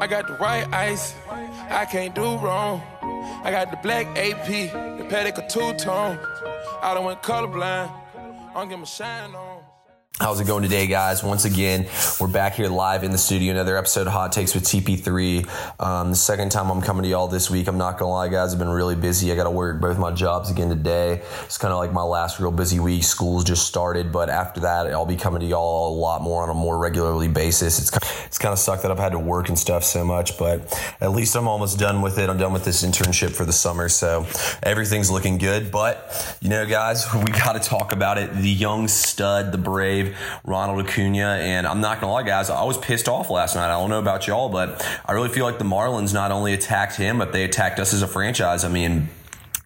I 0.00 0.06
got 0.06 0.26
the 0.26 0.34
white 0.36 0.66
ice, 0.72 1.14
I 1.68 1.84
can't 1.84 2.14
do 2.14 2.22
wrong. 2.22 2.80
I 3.44 3.50
got 3.50 3.70
the 3.70 3.76
black 3.76 4.06
AP, 4.16 4.46
the 4.46 5.04
Patek 5.10 5.46
two 5.48 5.74
tone. 5.74 6.18
I 6.82 6.94
don't 6.94 7.04
went 7.04 7.22
colorblind, 7.22 7.90
I 7.90 8.54
don't 8.54 8.68
get 8.70 8.78
my 8.78 8.84
shine 8.86 9.34
on. 9.34 9.49
How's 10.20 10.38
it 10.38 10.46
going 10.46 10.62
today, 10.62 10.86
guys? 10.86 11.24
Once 11.24 11.46
again, 11.46 11.86
we're 12.20 12.28
back 12.28 12.52
here 12.52 12.68
live 12.68 13.04
in 13.04 13.10
the 13.10 13.16
studio. 13.16 13.52
Another 13.52 13.78
episode 13.78 14.06
of 14.06 14.12
Hot 14.12 14.32
Takes 14.32 14.54
with 14.54 14.64
TP3. 14.64 15.48
Um, 15.82 16.10
the 16.10 16.16
second 16.16 16.50
time 16.50 16.68
I'm 16.70 16.82
coming 16.82 17.04
to 17.04 17.08
y'all 17.08 17.26
this 17.26 17.48
week. 17.48 17.68
I'm 17.68 17.78
not 17.78 17.98
gonna 17.98 18.10
lie, 18.10 18.28
guys. 18.28 18.52
I've 18.52 18.58
been 18.58 18.68
really 18.68 18.96
busy. 18.96 19.32
I 19.32 19.34
got 19.34 19.44
to 19.44 19.50
work 19.50 19.80
both 19.80 19.98
my 19.98 20.10
jobs 20.10 20.50
again 20.50 20.68
today. 20.68 21.22
It's 21.44 21.56
kind 21.56 21.72
of 21.72 21.78
like 21.78 21.94
my 21.94 22.02
last 22.02 22.38
real 22.38 22.50
busy 22.50 22.78
week. 22.80 23.02
School's 23.02 23.44
just 23.44 23.66
started, 23.66 24.12
but 24.12 24.28
after 24.28 24.60
that, 24.60 24.88
I'll 24.88 25.06
be 25.06 25.16
coming 25.16 25.40
to 25.40 25.46
y'all 25.46 25.88
a 25.88 25.96
lot 25.98 26.20
more 26.20 26.42
on 26.42 26.50
a 26.50 26.54
more 26.54 26.76
regularly 26.76 27.28
basis. 27.28 27.78
It's 27.78 27.88
kind 27.88 28.02
of, 28.02 28.26
it's 28.26 28.36
kind 28.36 28.52
of 28.52 28.58
sucked 28.58 28.82
that 28.82 28.90
I've 28.90 28.98
had 28.98 29.12
to 29.12 29.18
work 29.18 29.48
and 29.48 29.58
stuff 29.58 29.84
so 29.84 30.04
much, 30.04 30.36
but 30.36 30.70
at 31.00 31.12
least 31.12 31.34
I'm 31.34 31.48
almost 31.48 31.78
done 31.78 32.02
with 32.02 32.18
it. 32.18 32.28
I'm 32.28 32.36
done 32.36 32.52
with 32.52 32.66
this 32.66 32.84
internship 32.84 33.30
for 33.30 33.46
the 33.46 33.54
summer, 33.54 33.88
so 33.88 34.26
everything's 34.62 35.10
looking 35.10 35.38
good. 35.38 35.70
But 35.70 36.36
you 36.42 36.50
know, 36.50 36.66
guys, 36.66 37.06
we 37.14 37.32
got 37.32 37.54
to 37.54 37.66
talk 37.66 37.92
about 37.92 38.18
it. 38.18 38.34
The 38.34 38.50
young 38.50 38.86
stud, 38.86 39.50
the 39.50 39.56
brave. 39.56 40.09
Ronald 40.44 40.86
Acuna. 40.86 41.38
And 41.40 41.66
I'm 41.66 41.80
not 41.80 42.00
gonna 42.00 42.12
lie, 42.12 42.22
guys, 42.22 42.50
I 42.50 42.64
was 42.64 42.78
pissed 42.78 43.08
off 43.08 43.30
last 43.30 43.54
night. 43.54 43.66
I 43.66 43.78
don't 43.78 43.90
know 43.90 43.98
about 43.98 44.26
y'all, 44.26 44.48
but 44.48 44.86
I 45.04 45.12
really 45.12 45.28
feel 45.28 45.44
like 45.44 45.58
the 45.58 45.64
Marlins 45.64 46.12
not 46.14 46.30
only 46.30 46.52
attacked 46.52 46.96
him, 46.96 47.18
but 47.18 47.32
they 47.32 47.44
attacked 47.44 47.78
us 47.78 47.92
as 47.92 48.02
a 48.02 48.08
franchise. 48.08 48.64
I 48.64 48.68
mean, 48.68 49.08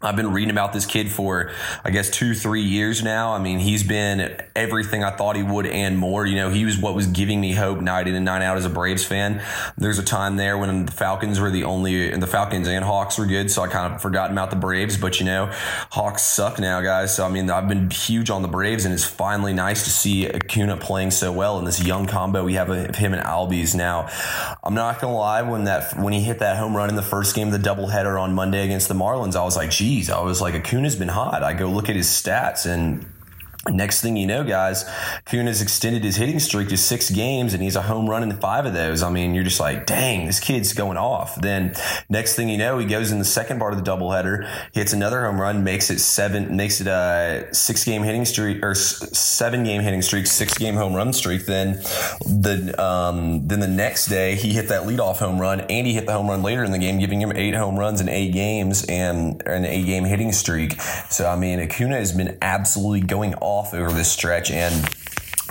I've 0.05 0.17
been 0.17 0.33
reading 0.33 0.51
about 0.51 0.73
this 0.73 0.87
kid 0.87 1.11
for, 1.11 1.51
I 1.85 1.91
guess, 1.91 2.11
two, 2.11 2.35
three 2.35 2.63
years 2.63 3.03
now. 3.03 3.33
I 3.33 3.39
mean, 3.39 3.59
he's 3.59 3.83
been 3.83 4.43
everything 4.55 5.03
I 5.05 5.11
thought 5.11 5.37
he 5.37 5.43
would 5.43 5.67
and 5.67 5.99
more. 5.99 6.27
You 6.27 6.37
know, 6.37 6.51
he 6.51 6.65
was 6.65 6.79
what 6.79 6.95
was 6.95 7.07
giving 7.07 7.41
me 7.41 7.53
hope 7.53 7.81
night 7.81 8.09
in 8.09 8.15
and 8.15 8.25
night 8.25 8.43
out 8.43 8.57
as 8.57 8.65
a 8.65 8.71
Braves 8.71 9.05
fan. 9.05 9.43
There's 9.79 9.99
a 9.99 10.03
time 10.03 10.37
there 10.37 10.59
when 10.59 10.87
the 10.87 10.93
Falcons 10.93 11.41
were 11.41 11.51
the 11.51 11.65
only, 11.65 12.11
and 12.11 12.23
the 12.23 12.27
Falcons 12.27 12.69
and 12.69 12.85
Hawks 12.85 13.19
were 13.19 13.27
good, 13.27 13.51
so 13.51 13.63
I 13.63 13.69
kind 13.69 13.95
of 13.95 14.03
forgot 14.03 14.31
about 14.31 14.51
the 14.51 14.57
Braves. 14.57 14.97
But, 14.97 15.21
you 15.21 15.27
know, 15.27 15.51
Hawks 15.91 16.23
suck 16.23 16.59
now, 16.59 16.81
guys. 16.81 17.15
So, 17.15 17.25
I 17.25 17.29
mean, 17.29 17.51
I've 17.51 17.69
been 17.69 17.91
huge 17.91 18.31
on 18.31 18.43
the 18.43 18.49
Braves, 18.49 18.85
and 18.85 18.93
it's 18.93 19.05
finally 19.05 19.53
nice 19.53 19.85
to 19.85 19.91
see 19.91 20.29
Acuna 20.29 20.77
playing 20.77 21.13
so 21.13 21.33
well 21.33 21.59
in 21.59 21.65
this 21.65 21.83
young 21.83 22.07
combo 22.07 22.45
we 22.45 22.55
have 22.55 22.69
of 22.69 22.97
him 22.97 23.15
and 23.15 23.23
Albies. 23.23 23.75
Now, 23.75 24.09
I'm 24.63 24.75
not 24.75 25.01
to 25.01 25.09
lie, 25.09 25.43
when 25.43 25.65
that 25.65 25.99
when 25.99 26.13
he 26.13 26.21
hit 26.21 26.41
that 26.41 26.57
home 26.57 26.77
run 26.77 26.89
in 26.89 26.97
the 26.97 27.03
first 27.03 27.35
game 27.35 27.53
of 27.53 27.63
the 27.63 27.69
doubleheader 27.69 28.21
on 28.21 28.35
Monday 28.35 28.65
against 28.65 28.89
the 28.89 28.95
Marlins, 28.95 29.37
I 29.37 29.45
was 29.45 29.57
like, 29.57 29.71
geez, 29.95 30.11
I 30.11 30.21
was 30.21 30.41
like, 30.41 30.55
Acuna's 30.55 30.97
been 30.97 31.09
hot. 31.09 31.43
I 31.43 31.53
go 31.55 31.69
look 31.69 31.89
at 31.89 31.97
his 31.97 32.09
stats 32.09 32.67
and 32.67 33.07
Next 33.71 34.03
thing 34.03 34.17
you 34.17 34.27
know, 34.27 34.45
guys, 34.45 34.85
Kuhn 35.25 35.47
has 35.47 35.63
extended 35.63 36.05
his 36.05 36.17
hitting 36.17 36.39
streak 36.39 36.69
to 36.69 36.77
six 36.77 37.11
games 37.11 37.55
and 37.55 37.63
he's 37.63 37.77
a 37.77 37.83
home 37.83 38.09
run 38.09 38.23
in 38.23 38.37
five 38.37 38.67
of 38.67 38.75
those. 38.75 39.03
I 39.03 39.11
mean, 39.11 39.35
you're 39.35 39.45
just 39.45 39.59
like, 39.59 39.87
dang, 39.87 40.27
this 40.27 40.39
kid's 40.39 40.75
going 40.75 40.99
off. 40.99 41.41
Then 41.41 41.75
next 42.11 42.37
thing 42.37 42.51
you 42.51 42.59
know, 42.59 42.79
he 42.79 42.85
goes 42.85 43.11
in 43.11 43.19
the 43.19 43.25
second 43.25 43.61
part 43.61 43.73
of 43.73 43.83
the 43.83 43.91
doubleheader, 43.91 44.47
hits 44.75 44.93
another 44.93 45.25
home 45.25 45.41
run, 45.41 45.65
makes 45.65 45.91
it 45.91 46.01
seven, 46.01 46.57
makes 46.57 46.83
it 46.83 46.89
a 46.89 47.49
six 47.53 47.85
game 47.85 48.03
hitting 48.03 48.27
streak 48.27 48.63
or 48.63 48.75
seven 48.75 49.65
game 49.65 49.81
hitting 49.81 50.03
streak, 50.03 50.27
six 50.27 50.59
game 50.59 50.75
home 50.75 50.93
run 50.93 51.15
streak. 51.15 51.47
Then 51.47 51.75
the, 52.27 52.75
um, 52.79 53.49
then 53.49 53.61
the 53.61 53.69
next 53.69 54.07
day 54.07 54.35
he 54.35 54.53
hit 54.53 54.69
that 54.69 54.83
leadoff 54.83 55.17
home 55.17 55.41
run 55.41 55.61
and 55.63 55.87
he 55.87 55.95
hit 55.95 56.05
the 56.05 56.13
home 56.13 56.29
run 56.29 56.43
later 56.43 56.65
in 56.65 56.71
the 56.71 56.79
game, 56.79 56.99
giving 56.99 57.21
him 57.21 57.33
eight 57.35 57.55
home 57.55 57.79
runs 57.79 58.03
in 58.03 58.11
eight 58.11 58.33
games 58.33 58.85
and 58.91 59.43
an 59.47 59.65
eight 59.65 59.87
game 59.87 60.05
hitting 60.05 60.33
streak. 60.33 60.79
So, 61.09 61.27
I 61.27 61.37
mean, 61.37 61.61
Acuna 61.61 61.97
has 61.97 62.13
been 62.13 62.37
absolutely 62.43 63.01
going 63.01 63.35
off 63.37 63.54
off 63.55 63.73
over 63.73 63.93
this 63.93 64.11
stretch 64.11 64.51
and 64.51 64.75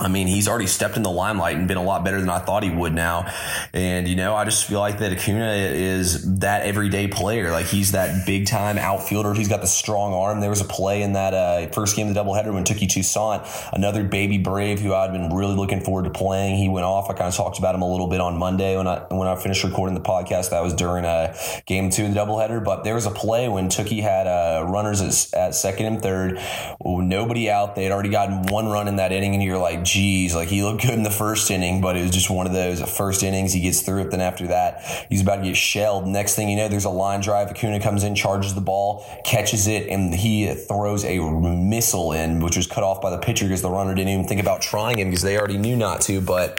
I 0.00 0.08
mean, 0.08 0.26
he's 0.26 0.48
already 0.48 0.66
stepped 0.66 0.96
in 0.96 1.04
the 1.04 1.10
limelight 1.10 1.56
and 1.56 1.68
been 1.68 1.76
a 1.76 1.82
lot 1.82 2.04
better 2.04 2.18
than 2.18 2.28
I 2.28 2.40
thought 2.40 2.64
he 2.64 2.70
would 2.70 2.92
now. 2.92 3.32
And, 3.72 4.08
you 4.08 4.16
know, 4.16 4.34
I 4.34 4.44
just 4.44 4.66
feel 4.66 4.80
like 4.80 4.98
that 4.98 5.12
Acuna 5.12 5.52
is 5.52 6.40
that 6.40 6.62
everyday 6.62 7.06
player. 7.06 7.52
Like, 7.52 7.66
he's 7.66 7.92
that 7.92 8.26
big 8.26 8.48
time 8.48 8.76
outfielder. 8.76 9.34
He's 9.34 9.48
got 9.48 9.60
the 9.60 9.68
strong 9.68 10.12
arm. 10.12 10.40
There 10.40 10.50
was 10.50 10.60
a 10.60 10.64
play 10.64 11.02
in 11.02 11.12
that 11.12 11.32
uh, 11.32 11.68
first 11.68 11.94
game 11.94 12.08
of 12.08 12.14
the 12.14 12.20
doubleheader 12.20 12.52
when 12.52 12.64
Touki 12.64 12.88
Toussaint, 12.88 13.46
another 13.72 14.02
baby 14.02 14.36
Brave 14.36 14.80
who 14.80 14.92
I'd 14.92 15.12
been 15.12 15.32
really 15.32 15.54
looking 15.54 15.80
forward 15.80 16.06
to 16.06 16.10
playing. 16.10 16.56
He 16.56 16.68
went 16.68 16.86
off. 16.86 17.08
I 17.08 17.12
kind 17.12 17.28
of 17.28 17.34
talked 17.36 17.60
about 17.60 17.76
him 17.76 17.82
a 17.82 17.88
little 17.88 18.08
bit 18.08 18.20
on 18.20 18.36
Monday 18.36 18.76
when 18.76 18.88
I 18.88 18.98
when 19.10 19.28
I 19.28 19.36
finished 19.36 19.62
recording 19.62 19.94
the 19.94 20.00
podcast. 20.00 20.50
That 20.50 20.64
was 20.64 20.74
during 20.74 21.04
uh, 21.04 21.36
game 21.66 21.90
two 21.90 22.06
of 22.06 22.14
the 22.14 22.18
doubleheader. 22.18 22.64
But 22.64 22.82
there 22.82 22.96
was 22.96 23.06
a 23.06 23.12
play 23.12 23.48
when 23.48 23.68
Touki 23.68 24.02
had 24.02 24.26
uh, 24.26 24.66
runners 24.66 25.00
at, 25.00 25.38
at 25.38 25.54
second 25.54 25.86
and 25.86 26.02
third, 26.02 26.40
nobody 26.84 27.48
out. 27.48 27.76
They 27.76 27.84
had 27.84 27.92
already 27.92 28.08
gotten 28.08 28.42
one 28.48 28.66
run 28.66 28.88
in 28.88 28.96
that 28.96 29.12
inning, 29.12 29.34
and 29.34 29.42
you're 29.42 29.56
like, 29.56 29.83
geez, 29.84 30.34
like 30.34 30.48
he 30.48 30.62
looked 30.62 30.82
good 30.82 30.94
in 30.94 31.02
the 31.02 31.10
first 31.10 31.50
inning, 31.50 31.80
but 31.80 31.96
it 31.96 32.02
was 32.02 32.10
just 32.10 32.30
one 32.30 32.46
of 32.46 32.52
those 32.52 32.80
first 32.96 33.22
innings. 33.22 33.52
He 33.52 33.60
gets 33.60 33.82
through 33.82 34.02
it. 34.02 34.10
Then 34.10 34.20
after 34.20 34.46
that, 34.48 35.06
he's 35.08 35.22
about 35.22 35.36
to 35.36 35.42
get 35.42 35.56
shelled. 35.56 36.06
Next 36.06 36.34
thing 36.34 36.48
you 36.48 36.56
know, 36.56 36.68
there's 36.68 36.84
a 36.84 36.90
line 36.90 37.20
drive. 37.20 37.50
Acuna 37.50 37.80
comes 37.80 38.04
in, 38.04 38.14
charges 38.14 38.54
the 38.54 38.60
ball, 38.60 39.04
catches 39.24 39.66
it, 39.66 39.88
and 39.88 40.14
he 40.14 40.52
throws 40.54 41.04
a 41.04 41.18
missile 41.20 42.12
in, 42.12 42.40
which 42.40 42.56
was 42.56 42.66
cut 42.66 42.82
off 42.82 43.00
by 43.00 43.10
the 43.10 43.18
pitcher 43.18 43.44
because 43.44 43.62
the 43.62 43.70
runner 43.70 43.94
didn't 43.94 44.10
even 44.10 44.26
think 44.26 44.40
about 44.40 44.62
trying 44.62 44.98
him 44.98 45.08
because 45.08 45.22
they 45.22 45.38
already 45.38 45.58
knew 45.58 45.76
not 45.76 46.00
to. 46.02 46.20
But 46.20 46.58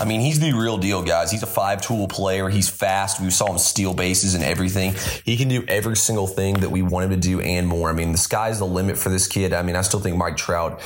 I 0.00 0.06
mean, 0.06 0.20
he's 0.20 0.40
the 0.40 0.52
real 0.54 0.78
deal, 0.78 1.02
guys. 1.02 1.30
He's 1.30 1.42
a 1.42 1.46
five 1.46 1.82
tool 1.82 2.08
player. 2.08 2.48
He's 2.48 2.70
fast. 2.70 3.20
We 3.20 3.28
saw 3.28 3.52
him 3.52 3.58
steal 3.58 3.92
bases 3.92 4.34
and 4.34 4.42
everything. 4.42 4.94
He 5.24 5.36
can 5.36 5.48
do 5.48 5.62
every 5.68 5.96
single 5.96 6.26
thing 6.26 6.54
that 6.60 6.70
we 6.70 6.80
want 6.80 7.04
him 7.04 7.10
to 7.10 7.16
do 7.28 7.40
and 7.40 7.68
more. 7.68 7.90
I 7.90 7.92
mean, 7.92 8.12
the 8.12 8.18
sky's 8.18 8.58
the 8.58 8.66
limit 8.66 8.96
for 8.96 9.10
this 9.10 9.26
kid. 9.26 9.52
I 9.52 9.62
mean, 9.62 9.76
I 9.76 9.82
still 9.82 10.00
think 10.00 10.16
Mike 10.16 10.38
Trout 10.38 10.80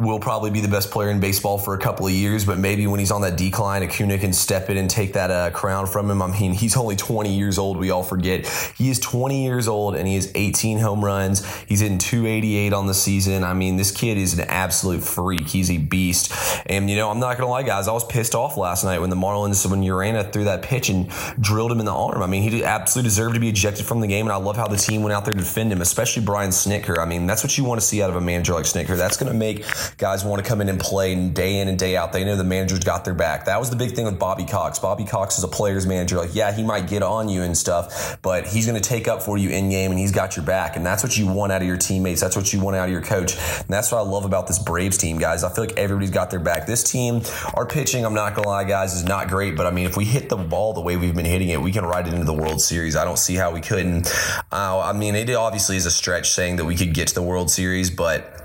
will 0.00 0.18
probably 0.18 0.50
be 0.50 0.60
the 0.60 0.68
best 0.68 0.90
player 0.90 1.10
in 1.10 1.20
baseball 1.20 1.58
for 1.58 1.74
a 1.74 1.78
couple 1.78 2.06
of 2.06 2.12
years, 2.12 2.44
but 2.44 2.58
maybe 2.58 2.86
when 2.86 2.98
he's 2.98 3.10
on 3.10 3.20
that 3.20 3.36
decline, 3.36 3.82
Acuna 3.82 4.18
can 4.18 4.32
step 4.32 4.70
in 4.70 4.78
and 4.78 4.88
take 4.88 5.12
that 5.12 5.30
uh, 5.30 5.50
crown 5.50 5.86
from 5.86 6.10
him. 6.10 6.22
I 6.22 6.26
mean, 6.26 6.52
he's 6.52 6.76
only 6.76 6.96
20 6.96 7.36
years 7.36 7.58
old. 7.58 7.76
We 7.76 7.90
all 7.90 8.02
forget 8.02 8.46
he 8.76 8.90
is 8.90 8.98
20 8.98 9.44
years 9.44 9.68
old 9.68 9.94
and 9.94 10.08
he 10.08 10.14
has 10.14 10.32
18 10.34 10.78
home 10.78 11.04
runs. 11.04 11.46
He's 11.64 11.82
in 11.82 11.98
288 11.98 12.72
on 12.72 12.86
the 12.86 12.94
season. 12.94 13.44
I 13.44 13.52
mean, 13.52 13.76
this 13.76 13.90
kid 13.90 14.16
is 14.16 14.38
an 14.38 14.46
absolute 14.48 15.02
freak. 15.02 15.48
He's 15.48 15.70
a 15.70 15.76
beast. 15.76 16.32
And 16.66 16.88
you 16.88 16.96
know, 16.96 17.10
I'm 17.10 17.20
not 17.20 17.36
gonna 17.36 17.50
lie, 17.50 17.62
guys. 17.62 17.86
I 17.86 17.92
was 17.92 18.04
pissed 18.04 18.34
off 18.34 18.56
last 18.56 18.84
night 18.84 19.00
when 19.00 19.10
the 19.10 19.16
Marlins 19.16 19.68
when 19.70 19.82
Urena 19.82 20.32
threw 20.32 20.44
that 20.44 20.62
pitch 20.62 20.88
and 20.88 21.10
drilled 21.38 21.72
him 21.72 21.80
in 21.80 21.86
the 21.86 21.92
arm. 21.92 22.22
I 22.22 22.26
mean, 22.26 22.42
he 22.42 22.64
absolutely 22.64 23.08
deserved 23.08 23.34
to 23.34 23.40
be 23.40 23.48
ejected 23.48 23.84
from 23.84 24.00
the 24.00 24.06
game, 24.06 24.26
and 24.26 24.32
I 24.32 24.36
love 24.36 24.56
how 24.56 24.66
the 24.66 24.76
team 24.76 25.02
went 25.02 25.12
out 25.12 25.24
there 25.24 25.32
to 25.32 25.38
defend 25.38 25.72
him, 25.72 25.82
especially 25.82 26.24
Brian 26.24 26.50
Snitker. 26.50 26.98
I 26.98 27.04
mean, 27.04 27.26
that's 27.26 27.42
what 27.42 27.56
you 27.58 27.64
want 27.64 27.80
to 27.80 27.86
see 27.86 28.02
out 28.02 28.08
of 28.08 28.16
a 28.16 28.20
manager 28.20 28.54
like 28.54 28.64
Snitker. 28.64 28.96
That's 28.96 29.16
gonna 29.16 29.34
make 29.34 29.64
guys 29.98 30.24
want 30.24 30.42
to 30.42 30.48
come 30.48 30.60
in 30.60 30.68
and 30.68 30.78
play 30.78 31.14
day 31.28 31.58
in 31.58 31.68
and 31.68 31.78
day 31.78 31.96
out. 31.96 32.12
They 32.12 32.24
know 32.24 32.36
the 32.36 32.44
manager's 32.44 32.80
got 32.80 33.04
their 33.04 33.14
back. 33.14 33.46
That 33.46 33.58
was 33.58 33.70
the 33.70 33.76
big 33.76 33.92
thing 33.92 34.04
with 34.04 34.18
Bobby 34.18 34.44
Cox. 34.44 34.78
Bobby 34.78 35.04
Cox 35.04 35.38
is 35.38 35.44
a 35.44 35.48
player's 35.48 35.86
manager. 35.86 36.16
Like, 36.16 36.34
yeah, 36.34 36.52
he 36.52 36.62
might 36.62 36.88
get 36.88 37.02
on 37.02 37.28
you 37.28 37.42
and 37.42 37.56
stuff, 37.56 38.18
but 38.22 38.46
he's 38.46 38.66
going 38.66 38.80
to 38.80 38.88
take 38.88 39.08
up 39.08 39.22
for 39.22 39.38
you 39.38 39.50
in 39.50 39.70
game 39.70 39.90
and 39.90 39.98
he's 39.98 40.12
got 40.12 40.36
your 40.36 40.44
back. 40.44 40.76
And 40.76 40.84
that's 40.84 41.02
what 41.02 41.16
you 41.16 41.26
want 41.26 41.52
out 41.52 41.62
of 41.62 41.68
your 41.68 41.76
teammates. 41.76 42.20
That's 42.20 42.36
what 42.36 42.52
you 42.52 42.60
want 42.60 42.76
out 42.76 42.84
of 42.84 42.92
your 42.92 43.02
coach. 43.02 43.34
And 43.34 43.68
that's 43.68 43.92
what 43.92 43.98
I 43.98 44.02
love 44.02 44.24
about 44.24 44.46
this 44.46 44.58
Braves 44.58 44.98
team, 44.98 45.18
guys. 45.18 45.44
I 45.44 45.52
feel 45.52 45.64
like 45.64 45.76
everybody's 45.76 46.10
got 46.10 46.30
their 46.30 46.40
back. 46.40 46.66
This 46.66 46.82
team, 46.82 47.22
our 47.54 47.66
pitching, 47.66 48.04
I'm 48.04 48.14
not 48.14 48.34
going 48.34 48.44
to 48.44 48.50
lie, 48.50 48.64
guys, 48.64 48.94
is 48.94 49.04
not 49.04 49.28
great. 49.28 49.56
But 49.56 49.66
I 49.66 49.70
mean, 49.70 49.86
if 49.86 49.96
we 49.96 50.04
hit 50.04 50.28
the 50.28 50.36
ball 50.36 50.72
the 50.72 50.80
way 50.80 50.96
we've 50.96 51.14
been 51.14 51.24
hitting 51.24 51.48
it, 51.48 51.60
we 51.60 51.72
can 51.72 51.84
ride 51.84 52.06
it 52.06 52.14
into 52.14 52.26
the 52.26 52.34
World 52.34 52.60
Series. 52.60 52.96
I 52.96 53.04
don't 53.04 53.18
see 53.18 53.34
how 53.34 53.52
we 53.52 53.60
couldn't. 53.60 54.12
Uh, 54.52 54.80
I 54.80 54.92
mean, 54.92 55.14
it 55.14 55.30
obviously 55.30 55.76
is 55.76 55.86
a 55.86 55.90
stretch 55.90 56.30
saying 56.30 56.56
that 56.56 56.64
we 56.64 56.76
could 56.76 56.94
get 56.94 57.08
to 57.08 57.14
the 57.14 57.22
World 57.22 57.50
Series, 57.50 57.90
but 57.90 58.39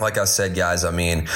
like 0.00 0.18
I 0.18 0.24
said, 0.24 0.54
guys, 0.54 0.84
I 0.84 0.90
mean, 0.90 1.28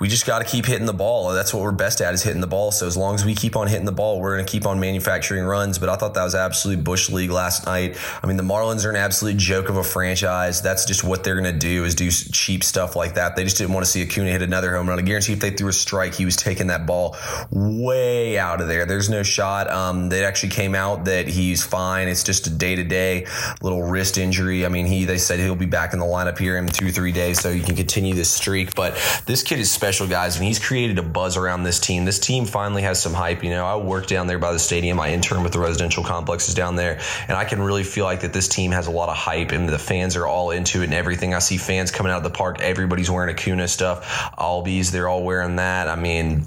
we 0.00 0.08
just 0.08 0.26
got 0.26 0.40
to 0.40 0.44
keep 0.44 0.66
hitting 0.66 0.86
the 0.86 0.92
ball. 0.92 1.32
That's 1.32 1.54
what 1.54 1.62
we're 1.62 1.72
best 1.72 2.00
at 2.00 2.14
is 2.14 2.22
hitting 2.22 2.40
the 2.40 2.46
ball. 2.46 2.72
So 2.72 2.86
as 2.86 2.96
long 2.96 3.14
as 3.14 3.24
we 3.24 3.34
keep 3.34 3.56
on 3.56 3.68
hitting 3.68 3.84
the 3.84 3.92
ball, 3.92 4.20
we're 4.20 4.34
going 4.34 4.44
to 4.44 4.50
keep 4.50 4.66
on 4.66 4.80
manufacturing 4.80 5.44
runs. 5.44 5.78
But 5.78 5.88
I 5.88 5.96
thought 5.96 6.14
that 6.14 6.24
was 6.24 6.34
absolute 6.34 6.82
bush 6.82 7.10
league 7.10 7.30
last 7.30 7.66
night. 7.66 7.96
I 8.22 8.26
mean, 8.26 8.36
the 8.36 8.42
Marlins 8.42 8.84
are 8.84 8.90
an 8.90 8.96
absolute 8.96 9.36
joke 9.36 9.68
of 9.68 9.76
a 9.76 9.84
franchise. 9.84 10.60
That's 10.60 10.84
just 10.84 11.04
what 11.04 11.22
they're 11.22 11.40
going 11.40 11.52
to 11.52 11.58
do 11.58 11.84
is 11.84 11.94
do 11.94 12.10
cheap 12.10 12.64
stuff 12.64 12.96
like 12.96 13.14
that. 13.14 13.36
They 13.36 13.44
just 13.44 13.58
didn't 13.58 13.72
want 13.72 13.86
to 13.86 13.90
see 13.90 14.02
Acuna 14.02 14.30
hit 14.30 14.42
another 14.42 14.74
home 14.74 14.88
run. 14.88 14.98
I 14.98 15.02
guarantee 15.02 15.32
if 15.32 15.40
they 15.40 15.50
threw 15.50 15.68
a 15.68 15.72
strike, 15.72 16.14
he 16.14 16.24
was 16.24 16.36
taking 16.36 16.68
that 16.68 16.86
ball 16.86 17.16
way 17.50 18.38
out 18.38 18.60
of 18.60 18.68
there. 18.68 18.86
There's 18.86 19.08
no 19.08 19.22
shot. 19.22 19.70
Um, 19.70 20.08
they 20.08 20.24
actually 20.24 20.50
came 20.50 20.74
out 20.74 21.04
that 21.04 21.28
he's 21.28 21.64
fine. 21.64 22.08
It's 22.08 22.24
just 22.24 22.46
a 22.46 22.50
day 22.50 22.74
to 22.74 22.84
day 22.84 23.26
little 23.62 23.82
wrist 23.82 24.18
injury. 24.18 24.66
I 24.66 24.68
mean, 24.68 24.86
he 24.86 25.04
they 25.04 25.18
said 25.18 25.38
he'll 25.38 25.54
be 25.54 25.66
back 25.66 25.92
in 25.92 25.98
the 25.98 26.06
lineup 26.06 26.38
here 26.38 26.56
in 26.56 26.66
two 26.66 26.90
three 26.90 27.12
days, 27.12 27.40
so 27.40 27.50
you 27.50 27.62
can 27.62 27.76
continue 27.76 28.07
continue 28.08 28.14
this 28.14 28.30
streak. 28.30 28.74
But 28.74 28.94
this 29.26 29.42
kid 29.42 29.58
is 29.58 29.70
special, 29.70 30.06
guys, 30.06 30.36
and 30.36 30.44
he's 30.44 30.58
created 30.58 30.98
a 30.98 31.02
buzz 31.02 31.36
around 31.36 31.64
this 31.64 31.80
team. 31.80 32.04
This 32.04 32.18
team 32.18 32.46
finally 32.46 32.82
has 32.82 33.00
some 33.00 33.14
hype. 33.14 33.42
You 33.44 33.50
know, 33.50 33.64
I 33.64 33.76
work 33.76 34.06
down 34.06 34.26
there 34.26 34.38
by 34.38 34.52
the 34.52 34.58
stadium. 34.58 35.00
I 35.00 35.12
intern 35.12 35.42
with 35.42 35.52
the 35.52 35.58
residential 35.58 36.04
complexes 36.04 36.54
down 36.54 36.76
there, 36.76 37.00
and 37.28 37.36
I 37.36 37.44
can 37.44 37.60
really 37.60 37.84
feel 37.84 38.04
like 38.04 38.20
that 38.20 38.32
this 38.32 38.48
team 38.48 38.72
has 38.72 38.86
a 38.86 38.90
lot 38.90 39.08
of 39.08 39.16
hype, 39.16 39.52
and 39.52 39.68
the 39.68 39.78
fans 39.78 40.16
are 40.16 40.26
all 40.26 40.50
into 40.50 40.80
it 40.80 40.84
and 40.84 40.94
everything. 40.94 41.34
I 41.34 41.38
see 41.40 41.56
fans 41.56 41.90
coming 41.90 42.12
out 42.12 42.18
of 42.18 42.24
the 42.24 42.36
park. 42.36 42.60
Everybody's 42.60 43.10
wearing 43.10 43.34
Acuna 43.34 43.68
stuff. 43.68 44.04
Albies, 44.38 44.90
they're 44.90 45.08
all 45.08 45.22
wearing 45.22 45.56
that. 45.56 45.88
I 45.88 45.96
mean, 45.96 46.44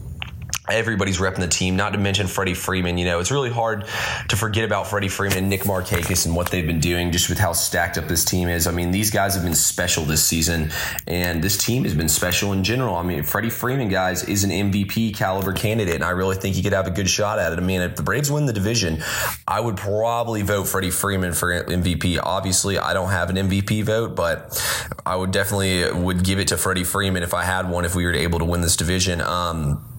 everybody's 0.69 1.17
repping 1.17 1.39
the 1.39 1.47
team, 1.47 1.75
not 1.75 1.93
to 1.93 1.97
mention 1.97 2.27
Freddie 2.27 2.53
Freeman. 2.53 2.97
You 2.97 3.05
know, 3.05 3.19
it's 3.19 3.31
really 3.31 3.49
hard 3.49 3.85
to 4.29 4.35
forget 4.35 4.63
about 4.63 4.87
Freddie 4.87 5.07
Freeman 5.07 5.49
Nick 5.49 5.61
Markakis 5.61 6.25
and 6.25 6.35
what 6.35 6.51
they've 6.51 6.65
been 6.65 6.79
doing 6.79 7.11
just 7.11 7.29
with 7.29 7.39
how 7.39 7.53
stacked 7.53 7.97
up 7.97 8.07
this 8.07 8.23
team 8.23 8.47
is. 8.47 8.67
I 8.67 8.71
mean, 8.71 8.91
these 8.91 9.09
guys 9.09 9.33
have 9.33 9.43
been 9.43 9.55
special 9.55 10.03
this 10.05 10.23
season, 10.23 10.71
and 11.07 11.43
this 11.43 11.57
team 11.57 11.83
has 11.83 11.95
been 11.95 12.09
special 12.09 12.53
in 12.53 12.63
general. 12.63 12.95
I 12.95 13.03
mean, 13.03 13.23
Freddie 13.23 13.49
Freeman, 13.49 13.89
guys, 13.89 14.23
is 14.23 14.43
an 14.43 14.51
MVP 14.51 15.15
caliber 15.15 15.53
candidate, 15.53 15.95
and 15.95 16.03
I 16.03 16.11
really 16.11 16.35
think 16.35 16.55
he 16.55 16.61
could 16.61 16.73
have 16.73 16.87
a 16.87 16.91
good 16.91 17.09
shot 17.09 17.39
at 17.39 17.51
it. 17.53 17.59
I 17.59 17.61
mean, 17.61 17.81
if 17.81 17.95
the 17.95 18.03
Braves 18.03 18.31
win 18.31 18.45
the 18.45 18.53
division, 18.53 19.03
I 19.47 19.59
would 19.59 19.77
probably 19.77 20.43
vote 20.43 20.67
Freddie 20.67 20.91
Freeman 20.91 21.33
for 21.33 21.63
MVP. 21.63 22.19
Obviously, 22.21 22.77
I 22.77 22.93
don't 22.93 23.09
have 23.09 23.29
an 23.29 23.35
MVP 23.35 23.83
vote, 23.83 24.15
but 24.15 24.61
I 25.05 25.15
would 25.15 25.31
definitely 25.31 25.91
would 25.91 26.23
give 26.23 26.39
it 26.39 26.49
to 26.49 26.57
Freddie 26.57 26.83
Freeman 26.83 27.23
if 27.23 27.33
I 27.33 27.43
had 27.43 27.69
one 27.69 27.83
if 27.83 27.95
we 27.95 28.05
were 28.05 28.13
able 28.13 28.39
to 28.39 28.45
win 28.45 28.61
this 28.61 28.75
division. 28.75 29.21
Um, 29.21 29.90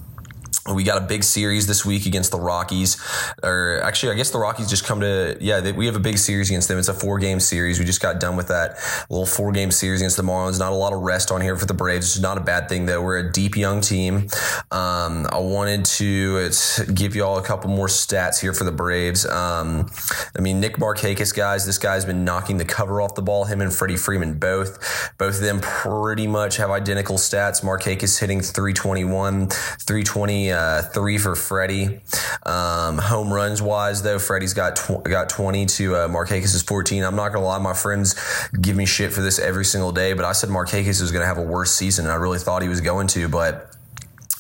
we 0.71 0.85
got 0.85 1.03
a 1.03 1.05
big 1.05 1.25
series 1.25 1.67
this 1.67 1.85
week 1.85 2.07
against 2.07 2.31
the 2.31 2.39
Rockies, 2.39 2.97
or 3.43 3.81
actually, 3.83 4.13
I 4.13 4.15
guess 4.15 4.31
the 4.31 4.39
Rockies 4.39 4.71
just 4.71 4.85
come 4.85 5.01
to 5.01 5.37
yeah. 5.41 5.61
They, 5.61 5.73
we 5.73 5.87
have 5.87 5.97
a 5.97 6.01
big 6.01 6.19
series 6.19 6.51
against 6.51 6.69
them. 6.69 6.79
It's 6.79 6.89
a 6.89 6.95
four 6.95 7.19
game 7.19 7.41
series. 7.41 7.81
We 7.81 7.85
just 7.85 8.01
got 8.01 8.21
done 8.21 8.37
with 8.37 8.49
that 8.49 8.79
little 9.11 9.27
four 9.27 9.51
game 9.51 9.73
series 9.73 10.01
against 10.01 10.17
the 10.17 10.23
Marlins. 10.23 10.61
Not 10.61 10.73
a 10.73 10.77
lot 10.77 10.93
of 10.93 11.01
rest 11.01 11.33
on 11.33 11.41
here 11.41 11.57
for 11.57 11.67
the 11.67 11.75
Braves. 11.75 12.15
It's 12.15 12.23
not 12.23 12.39
a 12.39 12.41
bad 12.41 12.69
thing 12.69 12.87
though. 12.87 13.03
We're 13.03 13.19
a 13.19 13.33
deep 13.33 13.57
young 13.57 13.81
team. 13.81 14.29
Um, 14.71 15.27
I 15.33 15.39
wanted 15.39 15.85
to 15.87 16.51
give 16.95 17.17
you 17.17 17.25
all 17.25 17.39
a 17.39 17.43
couple 17.43 17.69
more 17.69 17.89
stats 17.89 18.41
here 18.41 18.53
for 18.53 18.63
the 18.63 18.73
Braves. 18.73 19.27
Um, 19.27 19.91
I 20.37 20.41
mean, 20.41 20.61
Nick 20.61 20.77
Markakis, 20.77 21.35
guys, 21.35 21.67
this 21.67 21.79
guy's 21.79 22.05
been 22.05 22.25
knocking 22.25 22.59
the 22.59 22.65
cover 22.65 23.01
off 23.01 23.17
the 23.17 23.23
ball. 23.23 23.47
Him 23.47 23.61
and 23.61 23.73
Freddie 23.73 23.97
Freeman 23.97 24.39
both. 24.39 25.13
Both 25.19 25.37
of 25.37 25.41
them 25.41 25.61
pretty 25.61 26.29
much 26.29 26.57
have 26.59 26.71
identical 26.71 27.17
stats. 27.17 27.65
Markakis 27.65 28.21
hitting 28.21 28.41
321, 28.41 29.49
320 29.49 30.52
uh, 30.53 30.83
three 30.83 31.19
for 31.19 31.35
Freddie. 31.35 32.01
Um, 32.45 32.99
home 32.99 33.33
runs 33.33 33.61
wise, 33.61 34.03
though, 34.03 34.19
Freddie's 34.19 34.55
got 34.55 34.77
tw- 34.77 35.03
got 35.03 35.29
20 35.29 35.67
to 35.67 35.97
uh, 35.97 36.09
Markakis 36.09 36.55
is 36.55 36.63
14. 36.63 37.03
I'm 37.03 37.17
not 37.17 37.33
gonna 37.33 37.45
lie, 37.45 37.59
my 37.59 37.75
friends 37.75 38.15
give 38.61 38.77
me 38.77 38.87
shit 38.87 39.13
for 39.13 39.21
this 39.23 39.39
every 39.39 39.65
single 39.65 39.93
day, 39.93 40.13
but 40.13 40.25
I 40.25 40.33
said 40.33 40.51
Marquez 40.51 41.01
was 41.01 41.11
gonna 41.13 41.27
have 41.27 41.39
a 41.39 41.43
worse 41.43 41.73
season, 41.73 42.05
and 42.07 42.13
I 42.13 42.17
really 42.17 42.39
thought 42.39 42.63
he 42.63 42.69
was 42.69 42.81
going 42.81 43.07
to, 43.09 43.29
but 43.29 43.72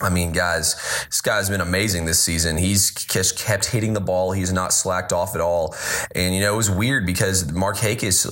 I 0.02 0.10
mean, 0.10 0.32
guys, 0.32 0.74
this 1.06 1.20
guy's 1.20 1.50
been 1.50 1.60
amazing 1.60 2.06
this 2.06 2.18
season. 2.18 2.56
He's 2.56 2.90
just 2.92 3.38
kept 3.38 3.66
hitting 3.66 3.92
the 3.92 4.00
ball. 4.00 4.32
He's 4.32 4.52
not 4.52 4.72
slacked 4.72 5.12
off 5.12 5.34
at 5.34 5.40
all. 5.40 5.74
And, 6.14 6.34
you 6.34 6.40
know, 6.40 6.54
it 6.54 6.56
was 6.56 6.70
weird 6.70 7.06
because 7.06 7.52
Mark 7.52 7.76
Markakis, 7.76 8.26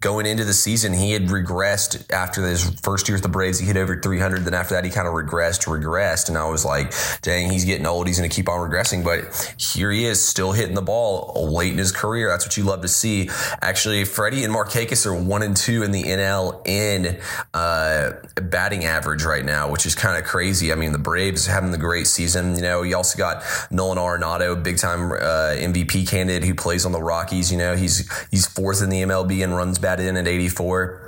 going 0.00 0.26
into 0.26 0.44
the 0.44 0.52
season, 0.52 0.92
he 0.92 1.12
had 1.12 1.26
regressed 1.26 2.12
after 2.12 2.42
his 2.46 2.68
first 2.80 3.08
year 3.08 3.16
with 3.16 3.22
the 3.22 3.28
Braves. 3.28 3.58
He 3.58 3.66
hit 3.66 3.76
over 3.76 4.00
300. 4.00 4.44
Then 4.44 4.54
after 4.54 4.74
that, 4.74 4.84
he 4.84 4.90
kind 4.90 5.08
of 5.08 5.14
regressed, 5.14 5.66
regressed. 5.66 6.28
And 6.28 6.38
I 6.38 6.48
was 6.48 6.64
like, 6.64 6.92
dang, 7.22 7.50
he's 7.50 7.64
getting 7.64 7.86
old. 7.86 8.06
He's 8.06 8.18
going 8.18 8.28
to 8.28 8.34
keep 8.34 8.48
on 8.48 8.58
regressing. 8.58 9.04
But 9.04 9.56
here 9.58 9.90
he 9.90 10.04
is, 10.04 10.22
still 10.22 10.52
hitting 10.52 10.74
the 10.74 10.82
ball 10.82 11.50
late 11.50 11.72
in 11.72 11.78
his 11.78 11.92
career. 11.92 12.28
That's 12.28 12.44
what 12.44 12.56
you 12.56 12.64
love 12.64 12.82
to 12.82 12.88
see. 12.88 13.30
Actually, 13.62 14.04
Freddie 14.04 14.44
and 14.44 14.52
Mark 14.52 14.66
Markakis 14.66 15.06
are 15.06 15.14
one 15.14 15.42
and 15.42 15.56
two 15.56 15.82
in 15.82 15.92
the 15.92 16.02
NL 16.02 16.66
in 16.66 17.18
uh, 17.54 18.12
batting 18.40 18.84
average 18.84 19.24
right 19.24 19.44
now, 19.44 19.70
which 19.70 19.86
is 19.86 19.94
kind 19.94 20.18
of 20.18 20.24
crazy. 20.24 20.72
I 20.72 20.74
mean, 20.74 20.92
the 20.92 20.98
Braves 20.98 21.15
Braves 21.16 21.46
having 21.46 21.70
the 21.70 21.78
great 21.78 22.06
season. 22.06 22.56
You 22.56 22.60
know, 22.60 22.82
you 22.82 22.94
also 22.94 23.16
got 23.16 23.42
Nolan 23.70 23.96
Arenado, 23.96 24.62
big 24.62 24.76
time 24.76 25.12
uh, 25.12 25.56
MVP 25.56 26.06
candidate 26.06 26.46
who 26.46 26.54
plays 26.54 26.84
on 26.84 26.92
the 26.92 27.00
Rockies. 27.00 27.50
You 27.50 27.56
know, 27.56 27.74
he's 27.74 28.06
he's 28.30 28.46
fourth 28.46 28.82
in 28.82 28.90
the 28.90 29.00
MLB 29.00 29.42
and 29.42 29.56
runs 29.56 29.78
batted 29.78 30.04
in 30.04 30.18
at 30.18 30.28
84. 30.28 31.05